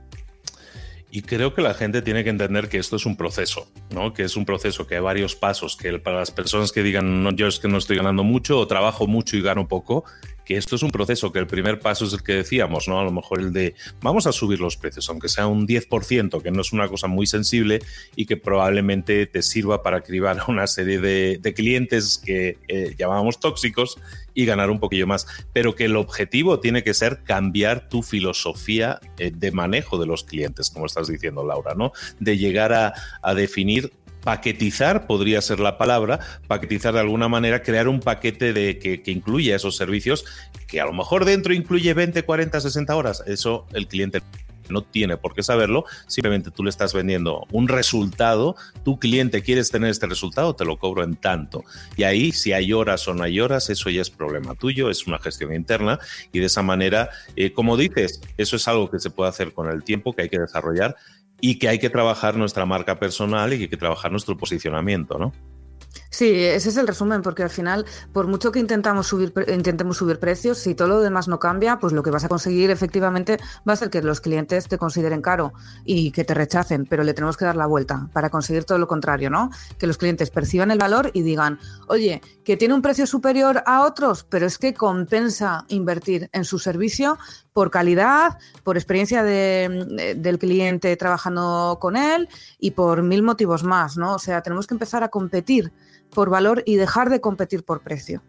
Y 1.16 1.22
creo 1.22 1.54
que 1.54 1.62
la 1.62 1.76
gente 1.76 2.02
tiene 2.02 2.24
que 2.24 2.32
entender 2.32 2.70
que 2.70 2.80
esto 2.80 2.96
es 2.96 3.06
un 3.06 3.16
proceso, 3.16 3.72
¿no? 3.92 4.16
Que 4.16 4.24
es 4.24 4.36
un 4.36 4.46
proceso 4.46 4.88
que 4.88 4.96
hay 4.96 5.02
varios 5.02 5.36
pasos, 5.36 5.78
que 5.78 6.00
para 6.00 6.18
las 6.18 6.32
personas 6.32 6.72
que 6.72 6.82
digan, 6.82 7.22
no, 7.22 7.30
yo 7.30 7.46
es 7.46 7.60
que 7.60 7.68
no 7.68 7.78
estoy 7.78 7.98
ganando 7.98 8.24
mucho 8.24 8.58
o 8.58 8.66
trabajo 8.66 9.06
mucho 9.06 9.38
y 9.38 9.44
gano 9.44 9.68
poco, 9.68 10.06
que 10.46 10.58
esto 10.58 10.76
es 10.76 10.84
un 10.84 10.92
proceso, 10.92 11.32
que 11.32 11.40
el 11.40 11.48
primer 11.48 11.80
paso 11.80 12.06
es 12.06 12.14
el 12.14 12.24
que 12.24 12.34
decíamos, 12.34 12.88
¿no? 12.88 13.00
A 13.00 13.04
lo 13.04 13.12
mejor 13.12 13.40
el 13.40 13.54
de 13.54 13.76
vamos 14.02 14.28
a 14.28 14.32
subir 14.32 14.60
los 14.60 14.78
precios, 14.78 15.10
aunque 15.10 15.30
sea 15.30 15.48
un 15.48 15.68
10%, 15.68 16.42
que 16.42 16.52
no 16.52 16.62
es 16.62 16.74
una 16.74 16.88
cosa 16.88 17.08
muy 17.08 17.28
sensible 17.28 17.82
y 18.16 18.26
que 18.26 18.38
probablemente 18.38 19.26
te 19.26 19.42
sirva 19.42 19.84
para 19.84 20.02
cribar 20.02 20.40
a 20.40 20.46
una 20.48 20.68
serie 20.68 21.00
de, 21.00 21.54
clientes 21.54 22.22
que 22.24 22.58
eh, 22.68 22.96
llamábamos 22.98 23.40
tóxicos 23.40 24.00
y 24.34 24.46
ganar 24.46 24.70
un 24.70 24.80
poquillo 24.80 25.08
más. 25.08 25.28
Pero 25.54 25.76
que 25.76 25.86
el 25.86 25.96
objetivo 25.96 26.60
tiene 26.60 26.84
que 26.84 26.94
ser 26.94 27.24
cambiar 27.24 27.90
tu 27.90 28.02
filosofía 28.02 29.00
eh, 29.20 29.32
de 29.34 29.52
manejo 29.52 30.00
de 30.00 30.08
los 30.08 30.24
clientes, 30.24 30.70
como 30.70 30.88
estás 30.88 31.08
diciendo, 31.08 31.46
Laura, 31.46 31.74
¿no? 31.76 31.92
De 32.20 32.38
llegar 32.38 32.74
a, 32.74 32.94
a 33.22 33.34
definir 33.34 33.92
paquetizar 34.24 35.06
podría 35.06 35.42
ser 35.42 35.60
la 35.60 35.78
palabra, 35.78 36.20
paquetizar 36.48 36.94
de 36.94 37.02
alguna 37.02 37.28
manera, 37.28 37.62
crear 37.62 37.88
un 37.88 38.00
paquete 38.00 38.54
de, 38.54 38.80
que, 38.80 39.12
incluya 39.12 39.56
esos 39.56 39.76
servicios, 39.76 40.26
que 40.68 40.82
a 40.82 40.86
lo 40.86 40.94
mejor 40.94 41.26
dentro 41.26 41.54
incluye 41.54 41.94
20, 41.94 42.24
40, 42.24 42.62
60 42.62 42.96
horas. 42.96 43.24
Eso 43.28 43.68
el 43.74 43.88
cliente 43.88 44.22
no 44.70 44.82
tiene 44.82 45.18
por 45.18 45.34
qué 45.34 45.44
saberlo, 45.44 45.84
simplemente 46.08 46.50
tú 46.50 46.64
le 46.64 46.70
estás 46.70 46.94
vendiendo 46.94 47.46
un 47.52 47.68
resultado, 47.68 48.56
tu 48.86 48.98
cliente 48.98 49.42
quieres 49.42 49.70
tener 49.70 49.90
este 49.90 50.08
resultado, 50.08 50.56
te 50.56 50.64
lo 50.64 50.78
cobro 50.78 51.04
en 51.04 51.16
tanto. 51.16 51.66
Y 51.98 52.04
ahí, 52.04 52.32
si 52.32 52.54
hay 52.54 52.72
horas 52.72 53.06
o 53.10 53.14
no 53.14 53.24
hay 53.24 53.42
horas, 53.42 53.70
eso 53.70 53.90
ya 53.90 54.02
es 54.02 54.10
problema 54.10 54.56
tuyo, 54.56 54.90
es 54.90 55.06
una 55.06 55.20
gestión 55.20 55.54
interna 55.54 56.00
y 56.32 56.40
de 56.40 56.46
esa 56.46 56.62
manera, 56.62 57.10
eh, 57.36 57.52
como 57.52 57.76
dices, 57.76 58.22
eso 58.38 58.56
es 58.56 58.68
algo 58.70 58.90
que 58.90 59.00
se 59.00 59.10
puede 59.10 59.30
hacer 59.30 59.54
con 59.54 59.70
el 59.70 59.84
tiempo, 59.84 60.14
que 60.14 60.24
hay 60.24 60.30
que 60.30 60.40
desarrollar, 60.40 60.96
y 61.42 61.60
que 61.60 61.70
hay 61.70 61.80
que 61.80 61.90
trabajar 61.90 62.36
nuestra 62.36 62.66
marca 62.66 63.00
personal 63.00 63.54
y 63.54 63.58
que 63.58 63.64
hay 63.64 63.70
que 63.70 63.78
trabajar 63.78 64.12
nuestro 64.12 64.38
posicionamiento, 64.38 65.18
¿no? 65.18 65.32
Sí, 66.14 66.30
ese 66.44 66.70
es 66.70 66.78
el 66.78 66.86
resumen, 66.86 67.24
porque 67.24 67.42
al 67.42 67.50
final, 67.50 67.88
por 68.12 68.28
mucho 68.28 68.52
que 68.52 68.60
intentamos 68.60 69.08
subir, 69.08 69.34
intentemos 69.48 69.98
subir 69.98 70.20
precios, 70.20 70.60
si 70.60 70.76
todo 70.76 70.88
lo 70.88 71.02
demás 71.02 71.28
no 71.28 71.40
cambia, 71.40 71.80
pues 71.80 71.92
lo 71.92 72.04
que 72.04 72.12
vas 72.12 72.24
a 72.24 72.30
conseguir 72.30 72.70
efectivamente 72.70 73.40
va 73.68 73.74
a 73.74 73.76
ser 73.76 73.90
que 73.90 74.00
los 74.04 74.22
clientes 74.22 74.68
te 74.68 74.78
consideren 74.78 75.24
caro 75.24 75.54
y 75.84 76.12
que 76.12 76.24
te 76.24 76.36
rechacen, 76.36 76.86
pero 76.86 77.04
le 77.04 77.16
tenemos 77.16 77.36
que 77.36 77.46
dar 77.46 77.56
la 77.56 77.66
vuelta 77.66 78.10
para 78.14 78.30
conseguir 78.30 78.64
todo 78.64 78.78
lo 78.78 78.88
contrario, 78.88 79.32
¿no? 79.32 79.50
Que 79.80 79.88
los 79.88 79.98
clientes 79.98 80.30
perciban 80.30 80.70
el 80.70 80.78
valor 80.78 81.10
y 81.16 81.24
digan, 81.24 81.58
oye, 81.88 82.22
que 82.46 82.58
tiene 82.58 82.76
un 82.76 82.84
precio 82.84 83.08
superior 83.08 83.64
a 83.66 83.82
otros, 83.82 84.24
pero 84.24 84.46
es 84.46 84.60
que 84.60 84.76
compensa 84.76 85.66
invertir 85.70 86.30
en 86.32 86.46
su 86.46 86.60
servicio 86.60 87.18
por 87.54 87.72
calidad, 87.72 88.38
por 88.64 88.78
experiencia 88.78 89.24
del 89.24 90.38
cliente 90.40 90.96
trabajando 90.96 91.80
con 91.82 91.96
él 91.96 92.30
y 92.60 92.72
por 92.72 93.02
mil 93.02 93.24
motivos 93.24 93.64
más, 93.64 93.98
¿no? 93.98 94.14
O 94.14 94.20
sea, 94.20 94.42
tenemos 94.42 94.68
que 94.68 94.76
empezar 94.76 95.04
a 95.04 95.10
competir 95.10 95.72
por 96.14 96.30
valor 96.30 96.64
y 96.66 96.76
dejar 96.76 97.10
de 97.10 97.22
competir 97.22 97.64
por 97.64 97.82
precio. 97.82 98.22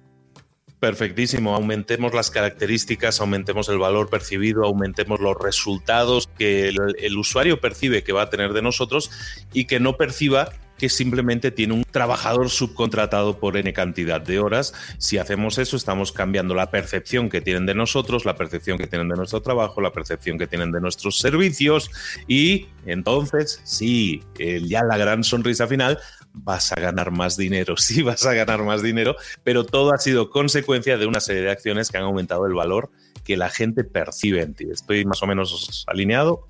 Perfectísimo, 0.84 1.54
aumentemos 1.54 2.12
las 2.12 2.30
características, 2.30 3.18
aumentemos 3.20 3.70
el 3.70 3.78
valor 3.78 4.10
percibido, 4.10 4.64
aumentemos 4.64 5.18
los 5.18 5.34
resultados 5.38 6.28
que 6.36 6.68
el, 6.68 7.16
usuario 7.16 7.58
percibe 7.58 8.02
que 8.02 8.12
va 8.12 8.22
a 8.22 8.28
tener 8.28 8.52
de 8.52 8.60
nosotros 8.60 9.10
y 9.54 9.64
que 9.64 9.80
no 9.80 9.96
perciba 9.96 10.50
que 10.76 10.90
simplemente 10.90 11.50
tiene 11.50 11.72
un 11.72 11.84
trabajador 11.84 12.50
subcontratado 12.50 13.38
por 13.38 13.56
N 13.56 13.72
cantidad 13.72 14.20
de 14.20 14.38
horas. 14.40 14.74
Si 14.98 15.16
hacemos 15.16 15.56
eso, 15.56 15.76
estamos 15.76 16.12
cambiando 16.12 16.54
la 16.54 16.70
percepción 16.70 17.30
que 17.30 17.40
tienen 17.40 17.64
de 17.64 17.74
nosotros, 17.74 18.26
la 18.26 18.36
percepción 18.36 18.76
que 18.76 18.86
tienen 18.86 19.08
de 19.08 19.16
nuestro 19.16 19.40
trabajo, 19.40 19.80
la 19.80 19.92
percepción 19.92 20.36
que 20.36 20.48
tienen 20.48 20.70
de 20.70 20.82
nuestros 20.82 21.18
servicios 21.18 21.90
y 22.28 22.66
entonces, 22.84 23.62
sí, 23.64 24.22
ya 24.36 24.82
la 24.82 24.98
gran 24.98 25.24
sonrisa 25.24 25.66
final, 25.66 25.98
vas 26.34 26.72
a 26.72 26.76
ganar 26.76 27.10
más 27.10 27.36
dinero, 27.36 27.76
sí 27.78 28.02
vas 28.02 28.26
a 28.26 28.34
ganar 28.34 28.62
más 28.62 28.82
dinero, 28.82 29.16
pero 29.42 29.64
todo 29.64 29.94
ha 29.94 29.98
sido 29.98 30.28
consecuencia 30.28 30.98
de 30.98 31.06
una 31.06 31.20
serie 31.20 31.42
de 31.42 31.50
acciones 31.50 31.90
que 31.90 31.96
han 31.96 32.04
aumentado 32.04 32.46
el 32.46 32.54
valor 32.54 32.90
que 33.24 33.38
la 33.38 33.48
gente 33.48 33.84
percibe 33.84 34.42
en 34.42 34.52
ti. 34.52 34.66
¿Estoy 34.70 35.06
más 35.06 35.22
o 35.22 35.26
menos 35.26 35.84
alineado? 35.86 36.46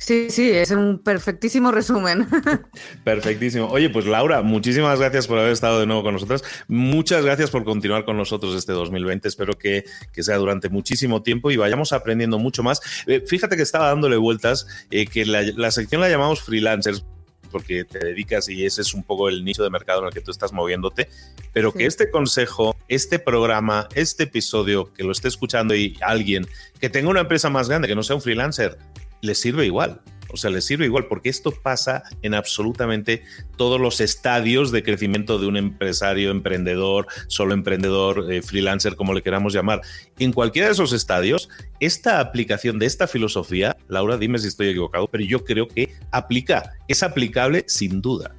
Sí, 0.00 0.30
sí, 0.30 0.50
es 0.50 0.70
un 0.70 0.98
perfectísimo 0.98 1.70
resumen. 1.72 2.26
Perfectísimo. 3.04 3.66
Oye, 3.66 3.90
pues 3.90 4.06
Laura, 4.06 4.40
muchísimas 4.40 4.98
gracias 4.98 5.26
por 5.26 5.38
haber 5.38 5.52
estado 5.52 5.78
de 5.78 5.86
nuevo 5.86 6.02
con 6.02 6.14
nosotras. 6.14 6.42
Muchas 6.68 7.22
gracias 7.22 7.50
por 7.50 7.64
continuar 7.64 8.06
con 8.06 8.16
nosotros 8.16 8.56
este 8.56 8.72
2020. 8.72 9.28
Espero 9.28 9.58
que, 9.58 9.84
sea 10.14 10.38
durante 10.38 10.70
muchísimo 10.70 11.22
tiempo 11.22 11.50
y 11.50 11.58
vayamos 11.58 11.92
aprendiendo 11.92 12.38
mucho 12.38 12.62
más. 12.62 12.80
Eh, 13.06 13.22
fíjate 13.26 13.56
que 13.56 13.62
estaba 13.62 13.88
dándole 13.88 14.16
vueltas, 14.16 14.66
eh, 14.90 15.06
que 15.06 15.26
la, 15.26 15.70
sección 15.70 16.00
la 16.00 16.08
llamamos 16.08 16.40
freelancers 16.40 17.04
porque 17.50 17.84
te 17.84 17.98
dedicas 17.98 18.48
y 18.48 18.64
ese 18.64 18.82
es 18.82 18.94
un 18.94 19.02
poco 19.02 19.28
el 19.28 19.44
nicho 19.44 19.62
de 19.62 19.70
mercado 19.70 20.00
en 20.00 20.06
el 20.06 20.12
que 20.12 20.20
tú 20.20 20.30
estás 20.30 20.52
moviéndote, 20.52 21.08
pero 21.52 21.72
que 21.72 21.86
este 21.86 22.10
consejo, 22.10 22.76
este 22.88 23.18
programa, 23.18 23.88
este 23.94 24.24
episodio, 24.24 24.92
que 24.92 25.04
lo 25.04 25.12
esté 25.12 25.28
escuchando 25.28 25.74
y 25.74 25.98
alguien 26.00 26.46
que 26.80 26.88
tenga 26.88 27.10
una 27.10 27.20
empresa 27.20 27.50
más 27.50 27.68
grande, 27.68 27.88
que 27.88 27.94
no 27.94 28.02
sea 28.02 28.16
un 28.16 28.22
freelancer, 28.22 28.78
le 29.20 29.34
sirve 29.34 29.66
igual. 29.66 30.00
O 30.32 30.36
sea, 30.36 30.50
le 30.50 30.60
sirve 30.60 30.86
igual, 30.86 31.06
porque 31.06 31.28
esto 31.28 31.50
pasa 31.50 32.02
en 32.22 32.34
absolutamente 32.34 33.22
todos 33.56 33.80
los 33.80 34.00
estadios 34.00 34.72
de 34.72 34.82
crecimiento 34.82 35.38
de 35.38 35.46
un 35.46 35.56
empresario, 35.56 36.30
emprendedor, 36.30 37.06
solo 37.28 37.54
emprendedor, 37.54 38.32
eh, 38.32 38.42
freelancer, 38.42 38.96
como 38.96 39.14
le 39.14 39.22
queramos 39.22 39.52
llamar. 39.52 39.80
En 40.18 40.32
cualquiera 40.32 40.68
de 40.68 40.72
esos 40.72 40.92
estadios, 40.92 41.48
esta 41.80 42.20
aplicación 42.20 42.78
de 42.78 42.86
esta 42.86 43.06
filosofía, 43.06 43.76
Laura, 43.88 44.16
dime 44.16 44.38
si 44.38 44.48
estoy 44.48 44.68
equivocado, 44.68 45.08
pero 45.08 45.24
yo 45.24 45.44
creo 45.44 45.68
que 45.68 45.94
aplica, 46.10 46.74
es 46.88 47.02
aplicable 47.02 47.64
sin 47.66 48.00
duda. 48.00 48.34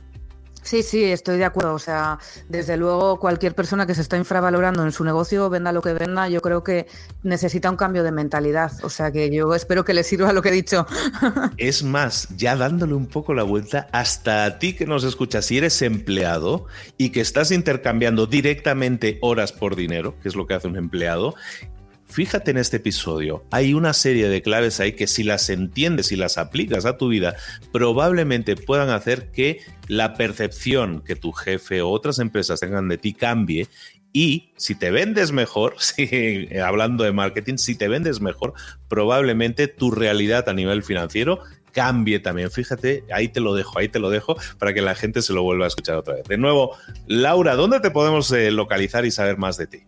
Sí, 0.63 0.83
sí, 0.83 1.03
estoy 1.03 1.37
de 1.37 1.45
acuerdo. 1.45 1.73
O 1.73 1.79
sea, 1.79 2.19
desde 2.47 2.77
luego 2.77 3.19
cualquier 3.19 3.55
persona 3.55 3.85
que 3.85 3.95
se 3.95 4.01
está 4.01 4.17
infravalorando 4.17 4.83
en 4.83 4.91
su 4.91 5.03
negocio, 5.03 5.49
venda 5.49 5.71
lo 5.71 5.81
que 5.81 5.93
venda, 5.93 6.29
yo 6.29 6.41
creo 6.41 6.63
que 6.63 6.87
necesita 7.23 7.69
un 7.69 7.77
cambio 7.77 8.03
de 8.03 8.11
mentalidad. 8.11 8.71
O 8.83 8.89
sea, 8.89 9.11
que 9.11 9.29
yo 9.29 9.53
espero 9.55 9.83
que 9.83 9.93
le 9.93 10.03
sirva 10.03 10.33
lo 10.33 10.41
que 10.41 10.49
he 10.49 10.53
dicho. 10.53 10.85
Es 11.57 11.83
más, 11.83 12.27
ya 12.37 12.55
dándole 12.55 12.93
un 12.93 13.07
poco 13.07 13.33
la 13.33 13.43
vuelta, 13.43 13.87
hasta 13.91 14.45
a 14.45 14.59
ti 14.59 14.73
que 14.73 14.85
nos 14.85 15.03
escuchas, 15.03 15.45
si 15.45 15.57
eres 15.57 15.81
empleado 15.81 16.65
y 16.97 17.09
que 17.09 17.21
estás 17.21 17.51
intercambiando 17.51 18.25
directamente 18.25 19.17
horas 19.21 19.51
por 19.51 19.75
dinero, 19.75 20.15
que 20.21 20.29
es 20.29 20.35
lo 20.35 20.47
que 20.47 20.53
hace 20.53 20.67
un 20.67 20.77
empleado, 20.77 21.35
Fíjate 22.11 22.51
en 22.51 22.57
este 22.57 22.75
episodio, 22.75 23.45
hay 23.51 23.73
una 23.73 23.93
serie 23.93 24.27
de 24.27 24.41
claves 24.41 24.81
ahí 24.81 24.91
que 24.91 25.07
si 25.07 25.23
las 25.23 25.49
entiendes 25.49 26.11
y 26.11 26.17
las 26.17 26.37
aplicas 26.37 26.85
a 26.85 26.97
tu 26.97 27.07
vida, 27.07 27.37
probablemente 27.71 28.57
puedan 28.57 28.89
hacer 28.89 29.31
que 29.31 29.61
la 29.87 30.15
percepción 30.15 31.03
que 31.05 31.15
tu 31.15 31.31
jefe 31.31 31.81
o 31.81 31.89
otras 31.89 32.19
empresas 32.19 32.59
tengan 32.59 32.89
de 32.89 32.97
ti 32.97 33.13
cambie 33.13 33.69
y 34.11 34.51
si 34.57 34.75
te 34.75 34.91
vendes 34.91 35.31
mejor, 35.31 35.75
hablando 36.65 37.05
de 37.05 37.13
marketing, 37.13 37.55
si 37.55 37.75
te 37.75 37.87
vendes 37.87 38.19
mejor, 38.19 38.55
probablemente 38.89 39.69
tu 39.69 39.89
realidad 39.89 40.49
a 40.49 40.53
nivel 40.53 40.83
financiero 40.83 41.39
cambie 41.71 42.19
también. 42.19 42.51
Fíjate, 42.51 43.05
ahí 43.13 43.29
te 43.29 43.39
lo 43.39 43.53
dejo, 43.53 43.79
ahí 43.79 43.87
te 43.87 43.99
lo 43.99 44.09
dejo 44.09 44.35
para 44.59 44.73
que 44.73 44.81
la 44.81 44.95
gente 44.95 45.21
se 45.21 45.31
lo 45.31 45.43
vuelva 45.43 45.63
a 45.63 45.69
escuchar 45.69 45.95
otra 45.95 46.15
vez. 46.15 46.25
De 46.25 46.37
nuevo, 46.37 46.75
Laura, 47.07 47.55
¿dónde 47.55 47.79
te 47.79 47.89
podemos 47.89 48.29
eh, 48.33 48.51
localizar 48.51 49.05
y 49.05 49.11
saber 49.11 49.37
más 49.37 49.55
de 49.55 49.67
ti? 49.67 49.83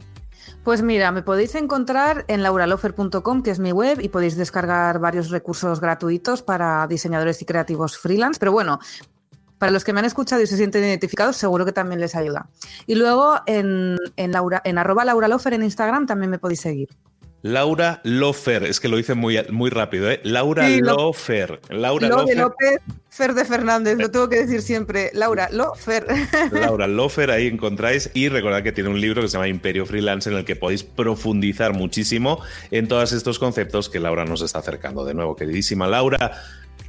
Pues 0.63 0.81
mira, 0.81 1.11
me 1.11 1.23
podéis 1.23 1.55
encontrar 1.55 2.23
en 2.29 2.41
lauralofer.com, 2.41 3.43
que 3.43 3.51
es 3.51 3.59
mi 3.59 3.73
web, 3.73 3.99
y 3.99 4.07
podéis 4.07 4.37
descargar 4.37 4.99
varios 4.99 5.29
recursos 5.29 5.81
gratuitos 5.81 6.41
para 6.41 6.87
diseñadores 6.87 7.41
y 7.41 7.45
creativos 7.45 7.97
freelance. 7.97 8.39
Pero 8.39 8.53
bueno, 8.53 8.79
para 9.57 9.73
los 9.73 9.83
que 9.83 9.91
me 9.91 9.99
han 9.99 10.05
escuchado 10.05 10.41
y 10.41 10.47
se 10.47 10.55
sienten 10.55 10.85
identificados, 10.85 11.35
seguro 11.35 11.65
que 11.65 11.73
también 11.73 11.99
les 11.99 12.15
ayuda. 12.15 12.49
Y 12.87 12.95
luego 12.95 13.41
en, 13.45 13.97
en, 14.15 14.31
Laura, 14.31 14.61
en 14.63 14.77
arroba 14.77 15.03
lauralofer 15.03 15.53
en 15.53 15.63
Instagram 15.63 16.05
también 16.05 16.31
me 16.31 16.39
podéis 16.39 16.61
seguir. 16.61 16.87
Laura 17.41 17.99
Lofer, 18.05 18.63
es 18.63 18.79
que 18.79 18.87
lo 18.87 18.97
hice 18.97 19.15
muy, 19.15 19.37
muy 19.51 19.69
rápido, 19.69 20.09
¿eh? 20.09 20.21
Laura 20.23 20.69
Lofer. 20.69 21.59
Laura 21.69 22.07
Lofer. 22.07 22.37
López, 22.37 22.79
Fer 23.13 23.35
de 23.35 23.45
Fernández, 23.45 23.99
lo 23.99 24.09
tengo 24.09 24.27
que 24.27 24.37
decir 24.37 24.63
siempre. 24.63 25.11
Laura 25.13 25.47
Lofer. 25.51 26.07
Laura 26.51 26.87
Lofer, 26.87 27.29
ahí 27.29 27.45
encontráis. 27.45 28.09
Y 28.15 28.27
recordad 28.27 28.63
que 28.63 28.71
tiene 28.71 28.89
un 28.89 28.99
libro 28.99 29.21
que 29.21 29.27
se 29.27 29.33
llama 29.33 29.47
Imperio 29.47 29.85
Freelance, 29.85 30.31
en 30.31 30.37
el 30.37 30.45
que 30.45 30.55
podéis 30.55 30.83
profundizar 30.83 31.73
muchísimo 31.73 32.39
en 32.71 32.87
todos 32.87 33.11
estos 33.11 33.37
conceptos 33.37 33.87
que 33.87 33.99
Laura 33.99 34.25
nos 34.25 34.41
está 34.41 34.59
acercando. 34.59 35.05
De 35.05 35.13
nuevo, 35.13 35.35
queridísima 35.35 35.85
Laura. 35.85 36.41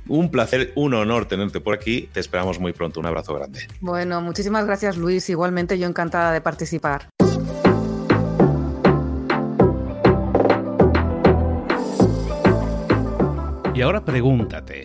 Un 0.09 0.31
placer, 0.31 0.73
un 0.77 0.95
honor 0.95 1.29
tenerte 1.29 1.61
por 1.61 1.75
aquí. 1.75 2.09
Te 2.11 2.21
esperamos 2.21 2.59
muy 2.59 2.73
pronto. 2.73 3.01
Un 3.01 3.07
abrazo 3.07 3.35
grande. 3.35 3.69
Bueno, 3.81 4.23
muchísimas 4.23 4.65
gracias, 4.65 4.97
Luis. 4.97 5.29
Igualmente, 5.29 5.79
yo 5.79 5.87
encantada 5.87 6.33
de 6.33 6.41
participar. 6.41 7.11
Y 13.75 13.83
ahora 13.83 14.05
pregúntate, 14.05 14.85